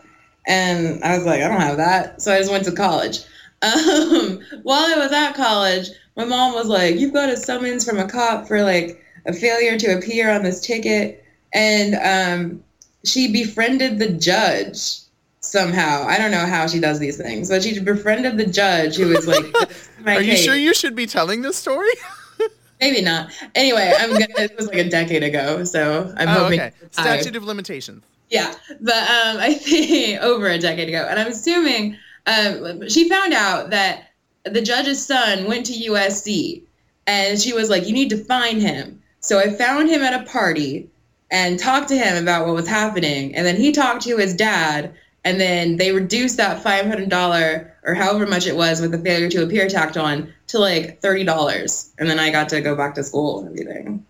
[0.49, 3.21] and I was like, I don't have that, so I just went to college.
[3.65, 7.99] Um, while I was at college, my mom was like, "You've got a summons from
[7.99, 12.65] a cop for like a failure to appear on this ticket," and um,
[13.05, 14.99] she befriended the judge
[15.41, 16.05] somehow.
[16.07, 19.27] I don't know how she does these things, but she befriended the judge who was
[19.27, 19.45] like,
[20.07, 20.45] Are you case.
[20.45, 21.93] sure you should be telling this story?
[22.81, 23.31] Maybe not.
[23.55, 24.27] Anyway, I'm gonna.
[24.37, 26.61] It was like a decade ago, so I'm oh, hoping.
[26.61, 26.73] okay.
[26.91, 28.05] Statute of limitations.
[28.31, 31.97] yeah, but um, I think over a decade ago, and I'm assuming
[32.27, 34.11] um, she found out that
[34.45, 36.63] the judge's son went to USC,
[37.07, 40.25] and she was like, "You need to find him." So I found him at a
[40.31, 40.89] party
[41.31, 44.95] and talked to him about what was happening, and then he talked to his dad,
[45.25, 48.99] and then they reduced that five hundred dollar or however much it was with the
[48.99, 52.75] failure to appear tacked on to like thirty dollars, and then I got to go
[52.75, 54.05] back to school and everything.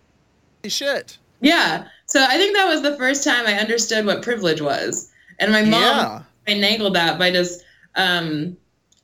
[0.67, 1.19] Shit.
[1.41, 1.87] Yeah.
[2.07, 5.11] So I think that was the first time I understood what privilege was.
[5.39, 6.23] And my mom Yeah.
[6.47, 7.64] finagled that by just
[7.97, 8.57] um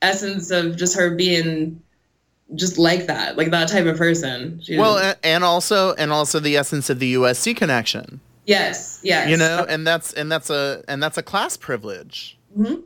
[0.03, 1.81] essence of just her being
[2.57, 4.61] just like that, like that type of person.
[4.63, 8.21] She Well, was- and also and also the essence of the USC connection.
[8.47, 9.29] yes, yes.
[9.31, 12.37] You know, and that's and that's a and that's a class privilege.
[12.59, 12.83] Mhm.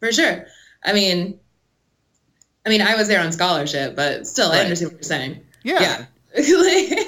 [0.00, 0.46] for sure.
[0.84, 1.38] I mean,
[2.66, 5.40] I mean, I was there on scholarship, but still, I understand what you're saying.
[5.64, 5.80] Yeah.
[5.80, 6.04] Yeah.
[6.36, 6.98] Like,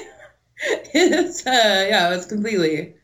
[0.93, 2.95] it's uh, yeah, it's completely.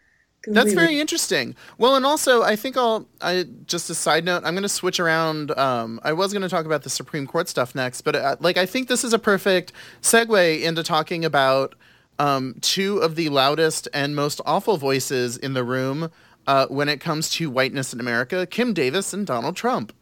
[0.45, 1.55] That's very interesting.
[1.77, 3.07] Well, and also, I think I'll.
[3.21, 4.43] I just a side note.
[4.45, 5.57] I'm going to switch around.
[5.57, 8.57] Um, I was going to talk about the Supreme Court stuff next, but uh, like
[8.57, 9.71] I think this is a perfect
[10.01, 11.75] segue into talking about
[12.19, 16.11] um, two of the loudest and most awful voices in the room
[16.45, 19.93] uh, when it comes to whiteness in America Kim Davis and Donald Trump.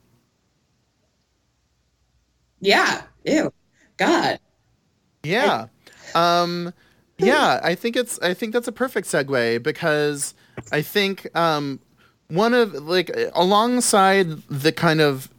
[2.59, 3.03] Yeah.
[3.25, 3.53] Ew.
[3.97, 4.39] God.
[5.23, 5.67] Yeah.
[6.15, 6.73] Um,
[7.21, 10.33] yeah, I think it's I think that's a perfect segue because
[10.71, 11.79] I think um,
[12.27, 15.29] one of like alongside the kind of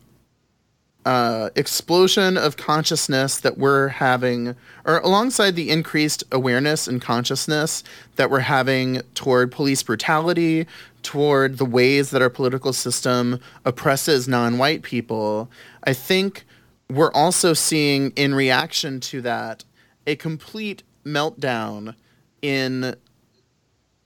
[1.05, 4.55] uh, explosion of consciousness that we're having,
[4.85, 7.83] or alongside the increased awareness and consciousness
[8.17, 10.67] that we're having toward police brutality,
[11.03, 15.51] toward the ways that our political system oppresses non white people,
[15.85, 16.45] I think
[16.89, 19.65] we're also seeing, in reaction to that,
[20.07, 21.95] a complete meltdown
[22.41, 22.95] in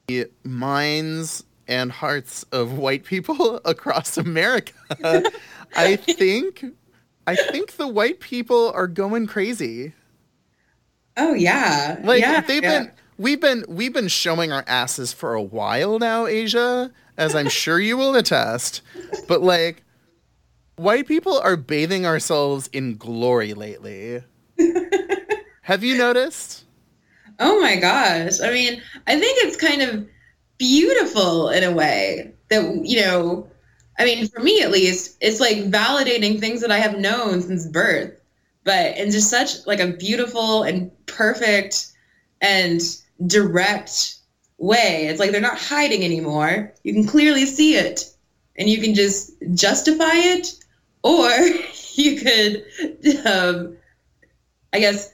[0.06, 4.72] the minds and hearts of white people across America.
[5.76, 6.64] I think
[7.26, 9.92] I think the white people are going crazy.
[11.16, 11.98] Oh yeah.
[12.02, 12.80] Like yeah, they've yeah.
[12.80, 17.48] been we've been we've been showing our asses for a while now, Asia, as I'm
[17.48, 18.82] sure you will attest.
[19.26, 19.82] But like
[20.76, 24.22] white people are bathing ourselves in glory lately.
[25.62, 26.65] Have you noticed?
[27.38, 28.40] Oh my gosh.
[28.40, 30.06] I mean, I think it's kind of
[30.58, 33.48] beautiful in a way that, you know,
[33.98, 37.66] I mean, for me at least, it's like validating things that I have known since
[37.66, 38.20] birth,
[38.64, 41.92] but in just such like a beautiful and perfect
[42.40, 42.80] and
[43.26, 44.16] direct
[44.58, 45.06] way.
[45.06, 46.74] It's like they're not hiding anymore.
[46.84, 48.04] You can clearly see it
[48.56, 50.54] and you can just justify it
[51.02, 51.30] or
[51.94, 53.76] you could um,
[54.72, 55.12] I guess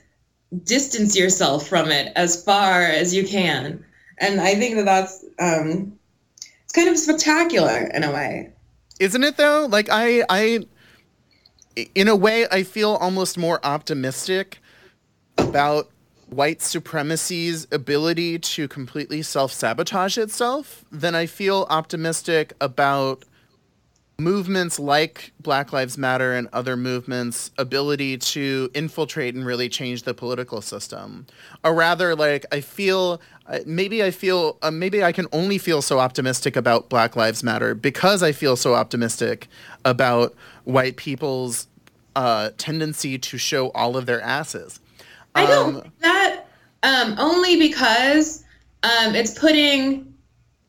[0.63, 3.83] distance yourself from it as far as you can.
[4.19, 5.97] And I think that that's um,
[6.63, 8.53] it's kind of spectacular in a way.
[8.99, 9.67] Isn't it though?
[9.69, 10.65] Like I I
[11.95, 14.59] in a way I feel almost more optimistic
[15.37, 15.89] about
[16.29, 23.25] white supremacy's ability to completely self-sabotage itself than I feel optimistic about
[24.19, 30.13] movements like Black Lives Matter and other movements' ability to infiltrate and really change the
[30.13, 31.25] political system.
[31.63, 35.81] Or rather, like, I feel uh, maybe I feel uh, maybe I can only feel
[35.81, 39.47] so optimistic about Black Lives Matter because I feel so optimistic
[39.83, 40.33] about
[40.63, 41.67] white people's
[42.15, 44.79] uh, tendency to show all of their asses.
[45.35, 46.45] I don't Um, that
[46.83, 48.43] um, only because
[48.83, 50.13] um, it's putting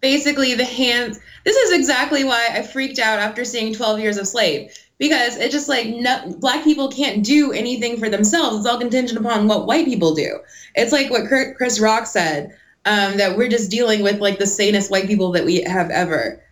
[0.01, 1.21] basically the hands.
[1.45, 5.53] This is exactly why I freaked out after seeing 12 Years of Slave because it's
[5.53, 8.59] just like no, black people can't do anything for themselves.
[8.59, 10.39] It's all contingent upon what white people do.
[10.75, 14.91] It's like what Chris Rock said um, that we're just dealing with like the sanest
[14.91, 16.43] white people that we have ever,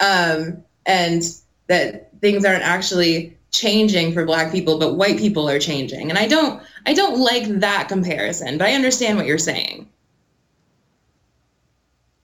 [0.00, 1.22] um, and
[1.68, 6.08] that things aren't actually changing for black people, but white people are changing.
[6.08, 9.88] And I don't, I don't like that comparison, but I understand what you're saying.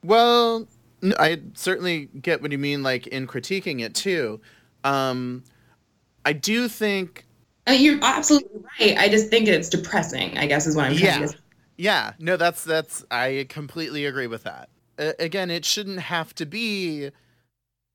[0.02, 0.66] Well,
[1.18, 4.40] I certainly get what you mean, like in critiquing it too.
[4.84, 5.44] Um,
[6.24, 7.26] I do think,
[7.66, 8.96] I mean, you're absolutely right.
[8.98, 10.36] I just think it's depressing.
[10.38, 11.38] I guess is what I'm trying yeah, to.
[11.76, 14.68] yeah, no, that's that's I completely agree with that.
[14.98, 17.10] Uh, again, it shouldn't have to be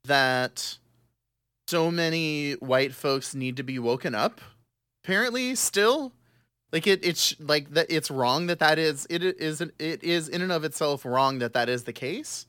[0.05, 0.77] that
[1.67, 4.41] so many white folks need to be woken up.
[5.03, 6.13] Apparently, still,
[6.71, 7.87] like it, it's like that.
[7.89, 11.53] It's wrong that that is it is it is in and of itself wrong that
[11.53, 12.45] that is the case.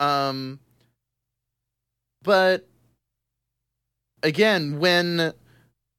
[0.00, 0.58] Um,
[2.22, 2.66] but
[4.22, 5.32] again, when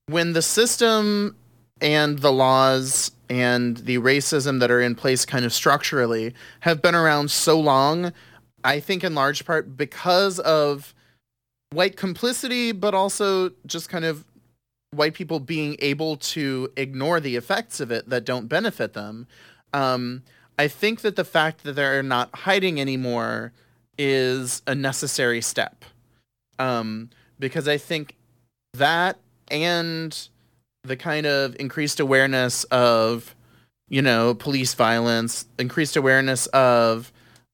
[0.07, 1.35] when the system
[1.79, 6.95] and the laws and the racism that are in place kind of structurally have been
[6.95, 8.11] around so long,
[8.63, 10.93] I think in large part because of
[11.71, 14.25] white complicity, but also just kind of
[14.91, 19.25] white people being able to ignore the effects of it that don't benefit them.
[19.73, 20.23] Um,
[20.59, 23.53] I think that the fact that they're not hiding anymore
[23.97, 25.85] is a necessary step.
[26.59, 28.15] Um, because I think
[28.73, 29.17] that
[29.49, 30.29] and
[30.83, 33.35] the kind of increased awareness of,
[33.89, 37.11] you know, police violence, increased awareness of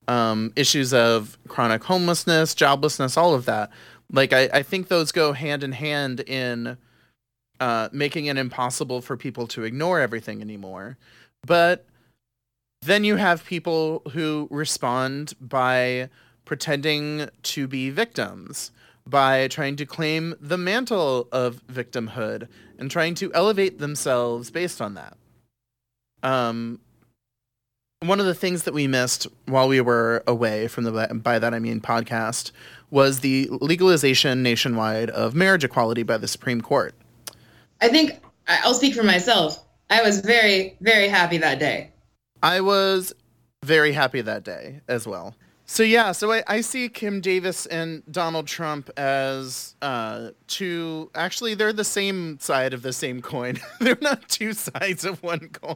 [0.07, 3.71] um, issues of chronic homelessness, joblessness, all of that.
[4.11, 6.77] Like, I, I think those go hand in hand in
[7.59, 10.97] uh, making it impossible for people to ignore everything anymore.
[11.45, 11.85] But
[12.81, 16.09] then you have people who respond by
[16.47, 18.71] pretending to be victims,
[19.09, 24.95] by trying to claim the mantle of victimhood and trying to elevate themselves based on
[24.95, 25.17] that.
[26.23, 26.79] Um,
[28.01, 31.53] one of the things that we missed while we were away from the by that
[31.53, 32.51] I mean podcast
[32.91, 36.93] was the legalization nationwide of marriage equality by the Supreme Court.
[37.81, 39.63] I think I'll speak for myself.
[39.89, 41.91] I was very, very happy that day.
[42.43, 43.13] I was
[43.63, 45.35] very happy that day as well.
[45.69, 51.11] So yeah, so I, I see Kim Davis and Donald Trump as uh, two.
[51.13, 53.59] Actually, they're the same side of the same coin.
[53.81, 55.75] they're not two sides of one coin.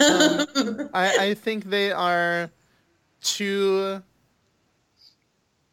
[0.00, 2.50] um, I, I think they are
[3.20, 4.02] two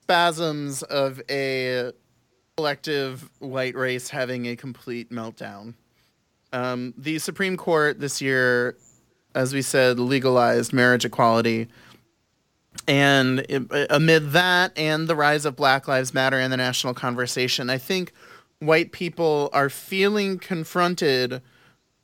[0.01, 1.93] spasms of a
[2.57, 5.75] collective white race having a complete meltdown.
[6.51, 8.75] Um, the Supreme Court this year,
[9.33, 11.69] as we said, legalized marriage equality
[12.87, 13.45] and
[13.89, 18.13] amid that and the rise of Black Lives Matter in the national conversation, I think
[18.59, 21.41] white people are feeling confronted,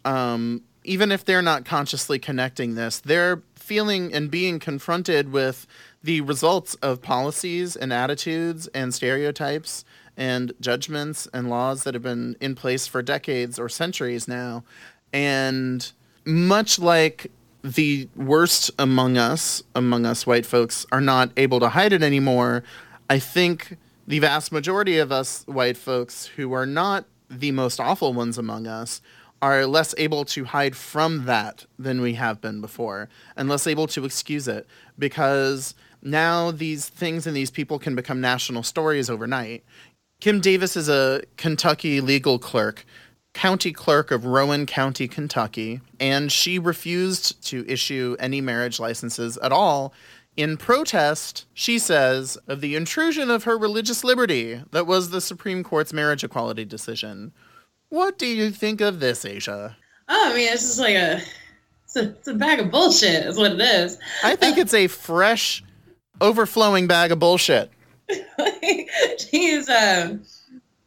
[0.05, 5.67] um, even if they're not consciously connecting this, they're feeling and being confronted with
[6.03, 9.83] the results of policies and attitudes and stereotypes
[10.15, 14.63] and judgments and laws that have been in place for decades or centuries now.
[15.13, 15.91] And
[16.25, 17.31] much like
[17.63, 22.63] the worst among us, among us white folks, are not able to hide it anymore,
[23.09, 23.77] I think
[24.07, 28.67] the vast majority of us white folks who are not the most awful ones among
[28.67, 29.01] us
[29.41, 33.87] are less able to hide from that than we have been before and less able
[33.87, 34.65] to excuse it
[34.97, 39.63] because now these things and these people can become national stories overnight.
[40.19, 42.85] Kim Davis is a Kentucky legal clerk
[43.37, 49.51] county clerk of Rowan County, Kentucky, and she refused to issue any marriage licenses at
[49.51, 49.93] all
[50.35, 55.63] in protest, she says, of the intrusion of her religious liberty that was the Supreme
[55.63, 57.31] Court's marriage equality decision.
[57.89, 59.77] What do you think of this, Asia?
[60.09, 61.21] Oh, I mean, it's just like a
[61.83, 63.99] it's a, it's a bag of bullshit, is what it is.
[64.23, 65.63] I think it's a fresh,
[66.21, 67.69] overflowing bag of bullshit.
[69.19, 70.23] She's um,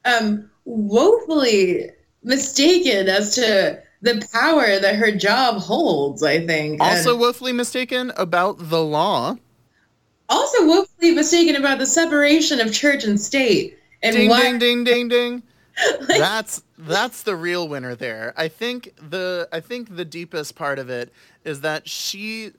[0.04, 1.90] um, woefully
[2.22, 6.82] mistaken as to the power that her job holds, I think.
[6.82, 9.36] Also and woefully mistaken about the law.
[10.28, 13.78] Also woefully mistaken about the separation of church and state.
[14.02, 15.42] And ding, why- ding, ding, ding, ding.
[16.00, 18.32] like- that's that's the real winner there.
[18.36, 21.12] I think the I think the deepest part of it
[21.44, 22.52] is that she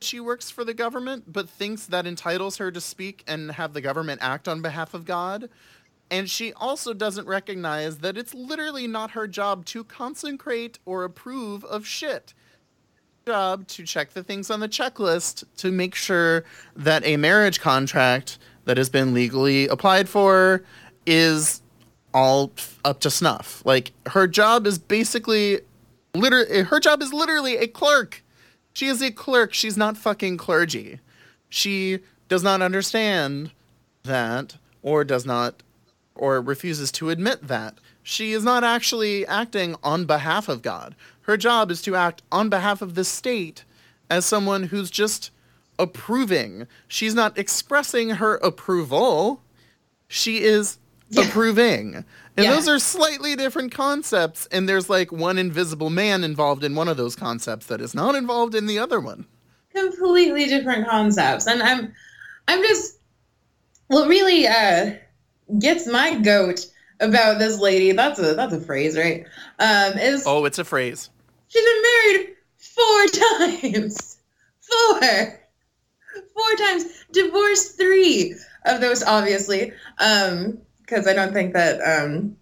[0.00, 3.80] she works for the government but thinks that entitles her to speak and have the
[3.80, 5.48] government act on behalf of God.
[6.12, 11.64] And she also doesn't recognize that it's literally not her job to consecrate or approve
[11.64, 12.34] of shit.
[13.26, 16.44] Job to check the things on the checklist to make sure
[16.76, 18.36] that a marriage contract
[18.66, 20.62] that has been legally applied for
[21.06, 21.62] is
[22.12, 22.52] all
[22.84, 23.62] up to snuff.
[23.64, 25.60] Like her job is basically
[26.14, 28.22] literally her job is literally a clerk.
[28.74, 29.54] She is a clerk.
[29.54, 31.00] She's not fucking clergy.
[31.48, 33.52] She does not understand
[34.02, 35.62] that or does not
[36.22, 37.78] or refuses to admit that.
[38.04, 40.94] She is not actually acting on behalf of God.
[41.22, 43.64] Her job is to act on behalf of the state
[44.08, 45.32] as someone who's just
[45.80, 46.68] approving.
[46.86, 49.42] She's not expressing her approval.
[50.06, 51.26] She is yeah.
[51.26, 52.04] approving.
[52.36, 52.52] And yeah.
[52.52, 54.46] those are slightly different concepts.
[54.52, 58.14] And there's like one invisible man involved in one of those concepts that is not
[58.14, 59.26] involved in the other one.
[59.74, 61.48] Completely different concepts.
[61.48, 61.92] And I'm
[62.46, 63.00] I'm just
[63.88, 64.92] well really uh
[65.58, 66.66] gets my goat
[67.00, 67.92] about this lady.
[67.92, 69.24] That's a that's a phrase, right?
[69.58, 71.10] Um, is oh, it's a phrase.
[71.48, 73.06] She's been married four
[73.80, 74.18] times.
[74.60, 75.40] Four.
[76.34, 76.84] Four times.
[77.12, 78.34] Divorced three
[78.64, 79.72] of those, obviously.
[79.98, 80.58] Um,
[80.92, 82.36] because I don't think that um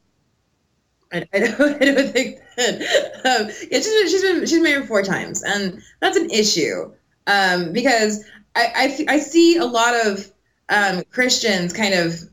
[1.13, 2.81] I, I, don't, I don't think that
[3.25, 6.93] um, yeah she's been, she's been she's married four times and that's an issue
[7.27, 8.25] um because
[8.57, 10.33] I, I, I see a lot of
[10.69, 12.30] um Christians kind of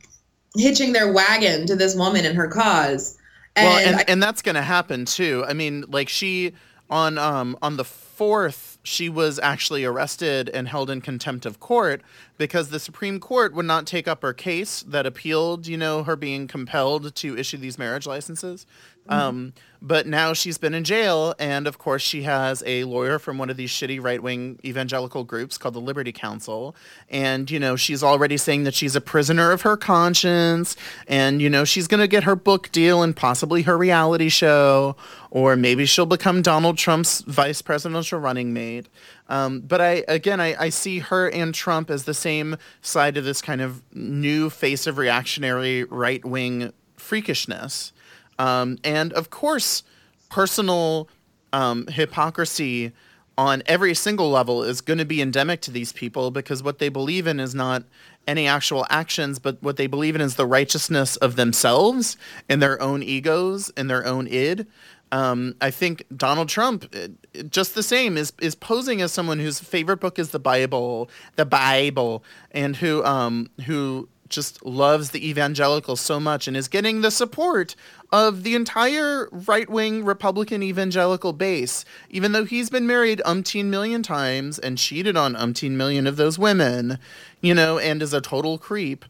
[0.57, 3.17] hitching their wagon to this woman and her cause.
[3.55, 5.43] And well, and, I, and that's going to happen too.
[5.47, 6.53] I mean, like she
[6.89, 12.01] on um on the fourth, she was actually arrested and held in contempt of court
[12.37, 16.15] because the Supreme Court would not take up her case that appealed, you know, her
[16.15, 18.65] being compelled to issue these marriage licenses.
[19.09, 19.19] Mm-hmm.
[19.19, 23.37] Um, but now she's been in jail, and of course, she has a lawyer from
[23.37, 26.75] one of these shitty right wing evangelical groups called the Liberty Counsel.
[27.09, 30.75] And, you know, she's already saying that she's a prisoner of her conscience,
[31.07, 34.95] and, you know, she's going to get her book deal and possibly her reality show,
[35.29, 38.87] or maybe she'll become Donald Trump's vice presidential running mate.
[39.29, 43.25] Um, but I, again, I, I see her and Trump as the same side of
[43.25, 47.91] this kind of new face of reactionary right wing freakishness.
[48.39, 49.83] Um, and of course,
[50.29, 51.09] personal
[51.53, 52.93] um, hypocrisy
[53.37, 56.89] on every single level is going to be endemic to these people because what they
[56.89, 57.83] believe in is not
[58.27, 62.17] any actual actions, but what they believe in is the righteousness of themselves
[62.49, 64.65] and their own egos and their own id.
[65.11, 67.07] Um, I think Donald Trump, uh,
[67.43, 71.45] just the same, is is posing as someone whose favorite book is the Bible, the
[71.45, 77.11] Bible, and who um, who just loves the evangelicals so much and is getting the
[77.11, 77.75] support
[78.11, 84.03] of the entire right wing Republican evangelical base, even though he's been married umpteen million
[84.03, 86.99] times and cheated on umpteen million of those women,
[87.41, 89.05] you know, and is a total creep.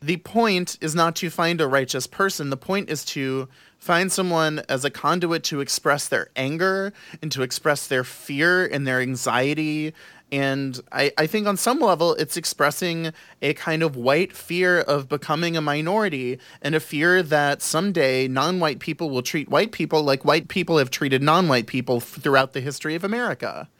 [0.00, 2.50] The point is not to find a righteous person.
[2.50, 3.48] The point is to
[3.88, 6.92] find someone as a conduit to express their anger
[7.22, 9.94] and to express their fear and their anxiety.
[10.30, 15.08] And I, I think on some level, it's expressing a kind of white fear of
[15.08, 20.02] becoming a minority and a fear that someday non white people will treat white people
[20.02, 23.70] like white people have treated non white people throughout the history of America.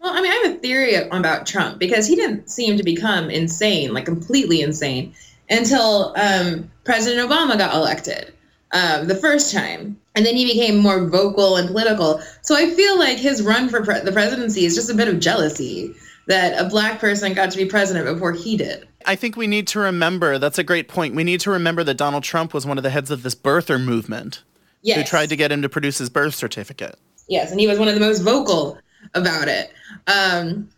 [0.00, 3.30] Well, I mean, I have a theory about Trump because he didn't seem to become
[3.30, 5.14] insane, like completely insane,
[5.48, 8.34] until um, President Obama got elected
[8.72, 9.98] um, the first time.
[10.14, 12.20] And then he became more vocal and political.
[12.42, 15.20] So I feel like his run for pre- the presidency is just a bit of
[15.20, 15.94] jealousy
[16.26, 18.88] that a black person got to be president before he did.
[19.04, 21.14] I think we need to remember that's a great point.
[21.14, 23.82] We need to remember that Donald Trump was one of the heads of this birther
[23.82, 24.42] movement
[24.82, 24.96] yes.
[24.96, 26.98] who tried to get him to produce his birth certificate.
[27.28, 28.78] Yes, and he was one of the most vocal
[29.14, 29.72] about it.
[30.06, 30.68] Um,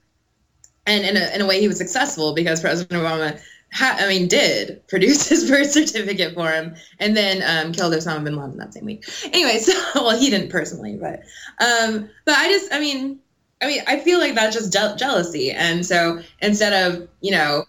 [0.87, 3.41] and in a, in a way, he was successful because President Obama
[3.73, 8.25] ha- I mean, did produce his birth certificate for him, and then um, killed Osama
[8.25, 9.05] bin Laden that same week.
[9.25, 11.21] Anyway, so well, he didn't personally, but
[11.65, 13.21] um, but I just, I mean,
[13.63, 17.65] I mean, I feel like that's just je- jealousy, and so instead of you know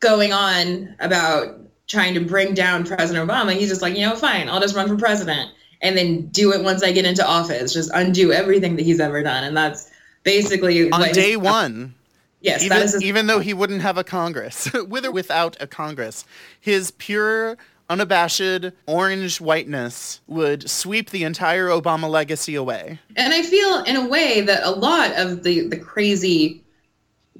[0.00, 4.48] going on about trying to bring down President Obama, he's just like, you know, fine,
[4.48, 5.50] I'll just run for president
[5.80, 9.22] and then do it once I get into office, just undo everything that he's ever
[9.22, 9.90] done, and that's
[10.22, 11.94] basically on day one
[12.40, 16.24] Yes, even, his- even though he wouldn't have a Congress, with or without a Congress,
[16.60, 17.56] his pure,
[17.90, 23.00] unabashed orange whiteness would sweep the entire Obama legacy away.
[23.16, 26.62] And I feel, in a way, that a lot of the the crazy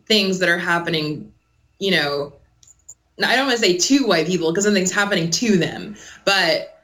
[0.06, 1.32] things that are happening,
[1.78, 2.32] you know,
[3.24, 6.80] I don't want to say to white people because something's happening to them, but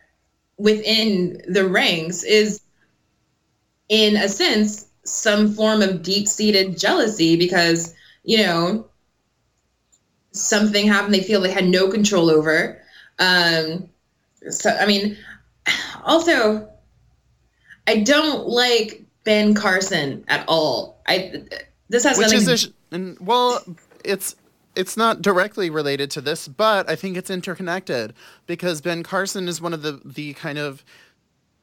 [0.58, 2.60] within the ranks is,
[3.88, 8.86] in a sense, some form of deep seated jealousy because you know,
[10.32, 12.80] something happened they feel they had no control over.
[13.18, 13.88] Um,
[14.50, 15.16] so, I mean,
[16.04, 16.68] also,
[17.86, 21.00] I don't like Ben Carson at all.
[21.06, 21.44] I
[21.88, 22.48] this has Which nothing.
[22.48, 23.62] Is a, and, well,
[24.04, 24.36] it's
[24.76, 28.14] it's not directly related to this, but I think it's interconnected
[28.46, 30.84] because Ben Carson is one of the the kind of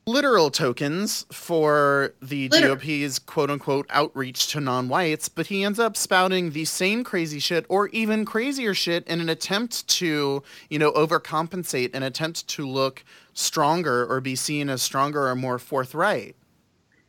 [0.06, 5.80] literal tokens for the Liter- GOP's quote unquote outreach to non whites, but he ends
[5.80, 10.80] up spouting the same crazy shit or even crazier shit in an attempt to, you
[10.80, 13.04] know, overcompensate, an attempt to look
[13.34, 16.36] stronger or be seen as stronger or more forthright.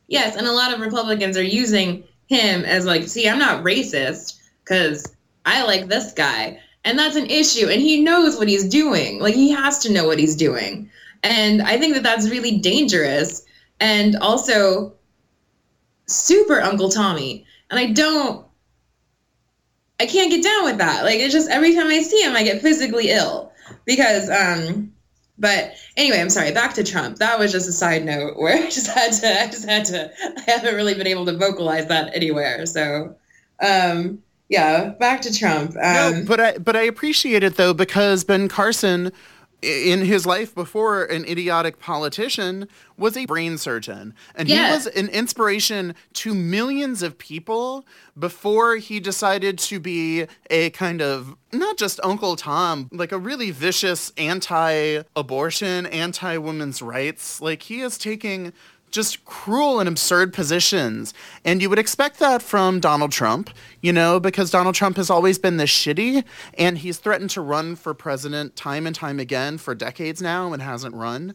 [0.07, 4.39] Yes, and a lot of Republicans are using him as like, see, I'm not racist
[4.63, 5.15] because
[5.45, 6.59] I like this guy.
[6.85, 7.67] And that's an issue.
[7.67, 9.19] And he knows what he's doing.
[9.19, 10.89] Like, he has to know what he's doing.
[11.23, 13.43] And I think that that's really dangerous
[13.79, 14.93] and also
[16.05, 17.45] super Uncle Tommy.
[17.69, 18.45] And I don't,
[19.99, 21.05] I can't get down with that.
[21.05, 23.51] Like, it's just every time I see him, I get physically ill
[23.85, 24.93] because, um,
[25.39, 26.51] but anyway, I'm sorry.
[26.51, 27.17] Back to Trump.
[27.17, 29.41] That was just a side note where I just had to.
[29.41, 30.11] I just had to.
[30.37, 32.65] I haven't really been able to vocalize that anywhere.
[32.65, 33.15] So,
[33.61, 34.89] um, yeah.
[34.99, 35.71] Back to Trump.
[35.71, 39.11] Um, no, but I but I appreciate it though because Ben Carson
[39.63, 42.67] in his life before an idiotic politician
[42.97, 44.67] was a brain surgeon and yeah.
[44.67, 47.85] he was an inspiration to millions of people
[48.17, 53.51] before he decided to be a kind of not just uncle tom like a really
[53.51, 58.51] vicious anti-abortion anti-women's rights like he is taking
[58.93, 61.13] just cruel and absurd positions.
[61.43, 63.49] And you would expect that from Donald Trump,
[63.81, 66.23] you know, because Donald Trump has always been this shitty
[66.57, 70.61] and he's threatened to run for president time and time again for decades now and
[70.61, 71.33] hasn't run.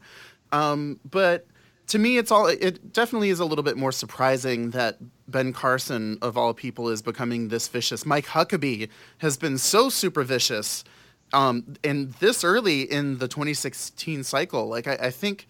[0.52, 1.48] Um, but
[1.88, 6.16] to me, it's all, it definitely is a little bit more surprising that Ben Carson,
[6.22, 8.06] of all people, is becoming this vicious.
[8.06, 10.84] Mike Huckabee has been so super vicious.
[11.32, 15.48] Um, and this early in the 2016 cycle, like I, I think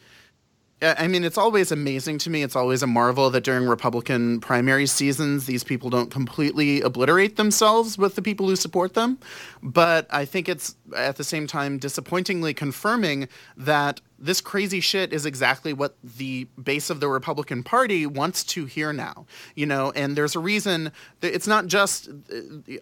[0.81, 2.45] I mean, it's always amazing to me.
[2.45, 7.99] It's always a marvel that during Republican primary seasons, these people don't completely obliterate themselves
[7.99, 9.19] with the people who support them.
[9.61, 15.27] But I think it's at the same time disappointingly confirming that this crazy shit is
[15.27, 19.27] exactly what the base of the Republican Party wants to hear now.
[19.57, 22.09] You know, and there's a reason that it's not just,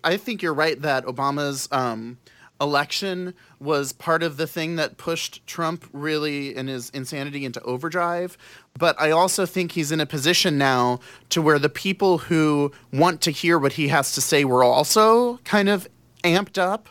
[0.04, 1.66] I think you're right that Obama's.
[1.72, 2.18] Um,
[2.60, 8.38] election was part of the thing that pushed Trump really in his insanity into overdrive.
[8.78, 11.00] But I also think he's in a position now
[11.30, 15.38] to where the people who want to hear what he has to say were also
[15.38, 15.88] kind of
[16.24, 16.88] amped up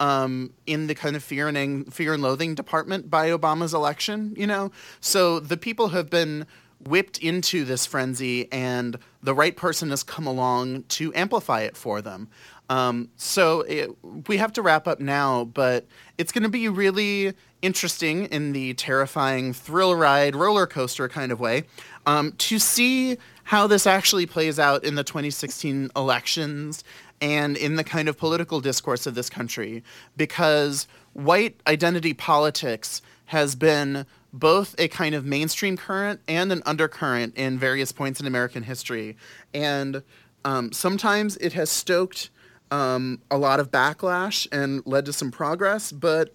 [0.00, 4.34] um, in the kind of fear and fear and loathing department by Obama's election.
[4.36, 4.70] You know,
[5.00, 6.46] so the people have been
[6.80, 12.00] whipped into this frenzy, and the right person has come along to amplify it for
[12.00, 12.28] them.
[12.70, 13.90] Um, so it,
[14.28, 15.86] we have to wrap up now, but
[16.18, 21.40] it's going to be really interesting in the terrifying thrill ride roller coaster kind of
[21.40, 21.64] way
[22.06, 26.84] um, to see how this actually plays out in the 2016 elections
[27.20, 29.82] and in the kind of political discourse of this country
[30.16, 37.34] because white identity politics has been both a kind of mainstream current and an undercurrent
[37.34, 39.16] in various points in American history.
[39.52, 40.02] And
[40.44, 42.30] um, sometimes it has stoked
[42.70, 46.34] um, a lot of backlash and led to some progress, but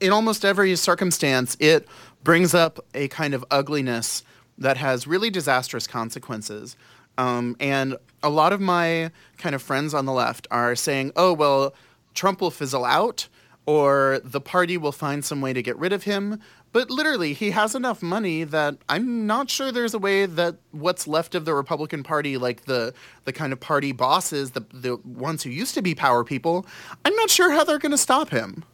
[0.00, 1.88] in almost every circumstance, it
[2.22, 4.22] brings up a kind of ugliness
[4.58, 6.76] that has really disastrous consequences.
[7.16, 11.32] Um, and a lot of my kind of friends on the left are saying, oh,
[11.32, 11.74] well,
[12.14, 13.28] Trump will fizzle out
[13.66, 16.40] or the party will find some way to get rid of him.
[16.74, 21.06] But literally, he has enough money that I'm not sure there's a way that what's
[21.06, 22.92] left of the Republican Party, like the
[23.26, 26.66] the kind of party bosses, the the ones who used to be power people,
[27.04, 28.64] I'm not sure how they're going to stop him.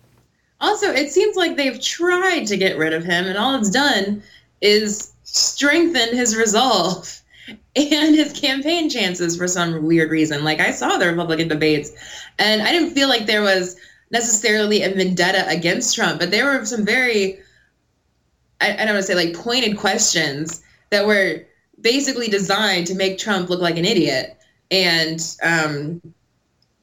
[0.63, 4.23] Also, it seems like they've tried to get rid of him, and all it's done
[4.63, 7.21] is strengthen his resolve
[7.77, 10.43] and his campaign chances for some weird reason.
[10.43, 11.91] Like I saw the Republican debates,
[12.39, 13.77] and I didn't feel like there was
[14.11, 17.41] necessarily a vendetta against Trump, but there were some very
[18.61, 21.45] I, I don't want to say like pointed questions that were
[21.81, 24.37] basically designed to make Trump look like an idiot.
[24.71, 26.01] And um,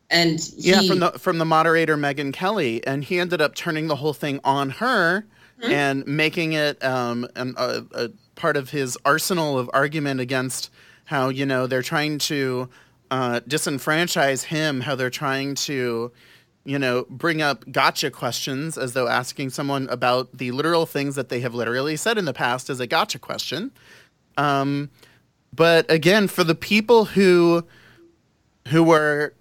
[0.09, 3.87] and he, yeah, from the from the moderator Megyn Kelly, and he ended up turning
[3.87, 5.25] the whole thing on her
[5.61, 5.71] mm-hmm.
[5.71, 10.69] and making it um, an, a, a part of his arsenal of argument against
[11.05, 12.69] how you know they're trying to
[13.11, 16.11] uh, disenfranchise him, how they're trying to
[16.68, 21.30] you know, bring up gotcha questions as though asking someone about the literal things that
[21.30, 23.72] they have literally said in the past is a gotcha question.
[24.35, 24.89] Um,
[25.56, 27.65] but again, for the people who
[28.68, 29.34] who were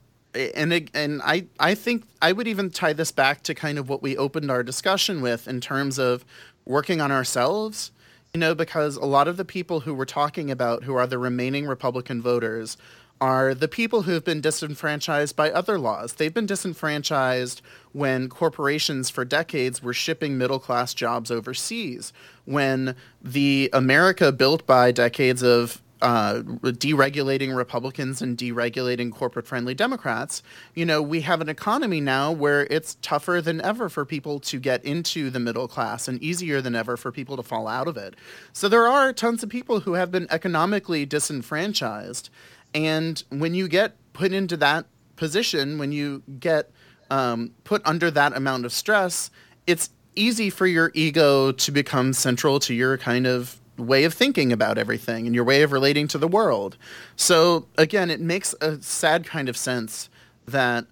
[0.55, 4.03] and and I I think I would even tie this back to kind of what
[4.03, 6.25] we opened our discussion with in terms of
[6.65, 7.91] working on ourselves.
[8.35, 11.19] You know, because a lot of the people who we're talking about, who are the
[11.19, 12.77] remaining Republican voters,
[13.21, 16.15] are the people who have been disenfranchised by other laws.
[16.15, 17.63] They've been disenfranchised
[17.93, 22.13] when corporations for decades were shipping middle class jobs overseas,
[22.45, 30.43] when the America built by decades of uh, deregulating Republicans and deregulating corporate friendly Democrats,
[30.75, 34.61] you know, we have an economy now where it's tougher than ever for people to
[34.61, 37.97] get into the middle class and easier than ever for people to fall out of
[37.97, 38.15] it.
[38.53, 42.29] So there are tons of people who have been economically disenfranchised.
[42.77, 44.85] And when you get put into that
[45.17, 46.71] position, when you get
[47.11, 49.31] um, put under that amount of stress,
[49.67, 54.53] it's easy for your ego to become central to your kind of way of thinking
[54.53, 56.77] about everything and your way of relating to the world.
[57.17, 60.11] So again, it makes a sad kind of sense
[60.47, 60.85] that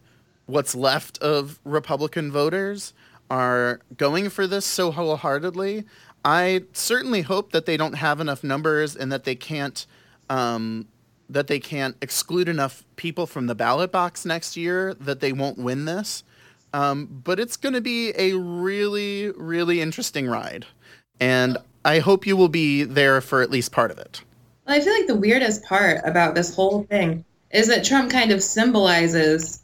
[0.47, 2.95] what's left of Republican voters
[3.31, 5.85] are going for this so wholeheartedly.
[6.25, 9.85] I certainly hope that they don't have enough numbers and that they can't
[10.31, 10.89] um,
[11.29, 15.59] that they can't exclude enough people from the ballot box next year that they won't
[15.59, 16.23] win this.
[16.73, 20.67] Um, but it's going to be a really, really interesting ride.
[21.21, 24.23] And I hope you will be there for at least part of it.
[24.67, 28.33] Well, I feel like the weirdest part about this whole thing is that Trump kind
[28.33, 29.63] of symbolizes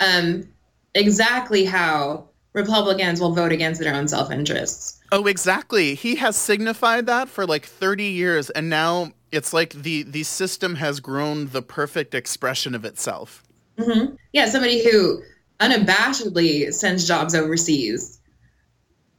[0.00, 0.48] um,
[0.94, 5.00] exactly how Republicans will vote against their own self interests.
[5.12, 5.94] Oh, exactly.
[5.94, 10.76] He has signified that for like 30 years, and now it's like the the system
[10.76, 13.42] has grown the perfect expression of itself.
[13.78, 14.14] Mm-hmm.
[14.32, 15.22] Yeah, somebody who
[15.60, 18.18] unabashedly sends jobs overseas,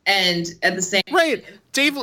[0.06, 1.98] and at the same right, Dave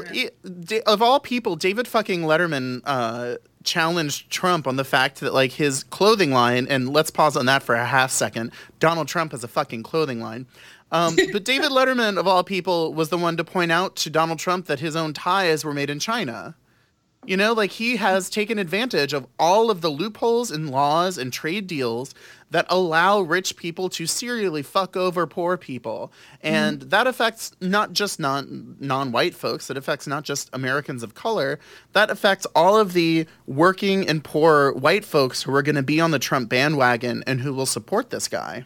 [0.86, 5.85] of all people, David fucking Letterman uh, challenged Trump on the fact that like his
[5.85, 8.52] clothing line, and let's pause on that for a half second.
[8.78, 10.47] Donald Trump has a fucking clothing line.
[10.93, 14.39] Um, but David Letterman, of all people, was the one to point out to Donald
[14.39, 16.55] Trump that his own ties were made in China.
[17.27, 21.33] You know, like he has taken advantage of all of the loopholes in laws and
[21.33, 22.15] trade deals
[22.51, 26.13] that allow rich people to serially fuck over poor people.
[26.41, 26.89] And mm-hmm.
[26.91, 31.59] that affects not just non non-white folks, it affects not just Americans of color,
[31.95, 36.01] that affects all of the working and poor white folks who are going to be
[36.01, 38.65] on the Trump bandwagon and who will support this guy.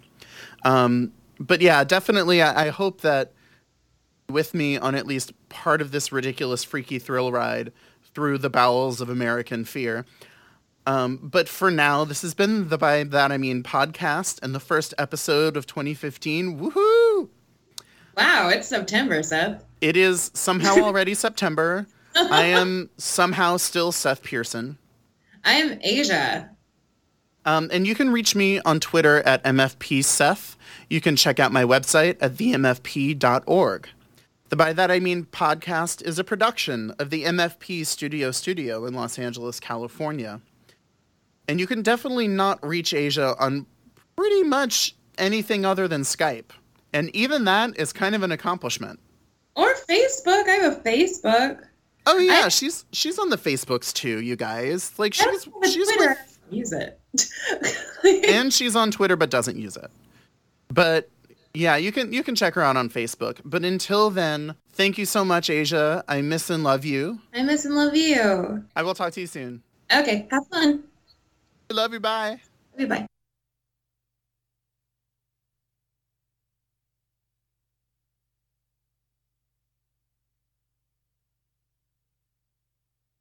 [0.65, 3.33] Um, but yeah, definitely, I, I hope that
[4.29, 7.73] with me on at least part of this ridiculous, freaky thrill ride
[8.19, 10.05] through the bowels of American fear.
[10.89, 14.59] Um, but for now, this has been the By That I Mean podcast and the
[14.59, 16.59] first episode of 2015.
[16.59, 17.29] Woohoo!
[18.17, 19.65] Wow, it's September, Seth.
[19.81, 21.87] It is somehow already September.
[22.17, 24.79] I am somehow still Seth Pearson.
[25.45, 26.51] I am Asia.
[27.45, 30.57] Um, and you can reach me on Twitter at MFPSeth.
[30.91, 33.89] You can check out my website at themfp.org.
[34.49, 38.95] The By That I Mean podcast is a production of the MFP Studio Studio in
[38.95, 40.41] Los Angeles, California.
[41.47, 43.67] And you can definitely not reach Asia on
[44.17, 46.53] pretty much anything other than Skype.
[46.95, 49.01] And even that is kind of an accomplishment.
[49.55, 50.49] Or Facebook.
[50.49, 51.65] I have a Facebook.
[52.07, 54.99] Oh yeah, I, she's she's on the Facebooks too, you guys.
[54.99, 56.17] Like she's she's Twitter.
[56.27, 56.99] With, use it.
[58.31, 59.91] and she's on Twitter but doesn't use it.
[60.69, 61.11] But
[61.55, 63.41] yeah, you can you can check her out on Facebook.
[63.45, 66.05] But until then, thank you so much, Asia.
[66.09, 67.21] I miss and love you.
[67.35, 68.65] I miss and love you.
[68.77, 69.63] I will talk to you soon.
[69.93, 70.85] Okay, have fun.
[71.71, 72.01] I love you.
[72.01, 72.41] Bye.
[72.73, 72.87] Love you.
[72.87, 73.07] Bye.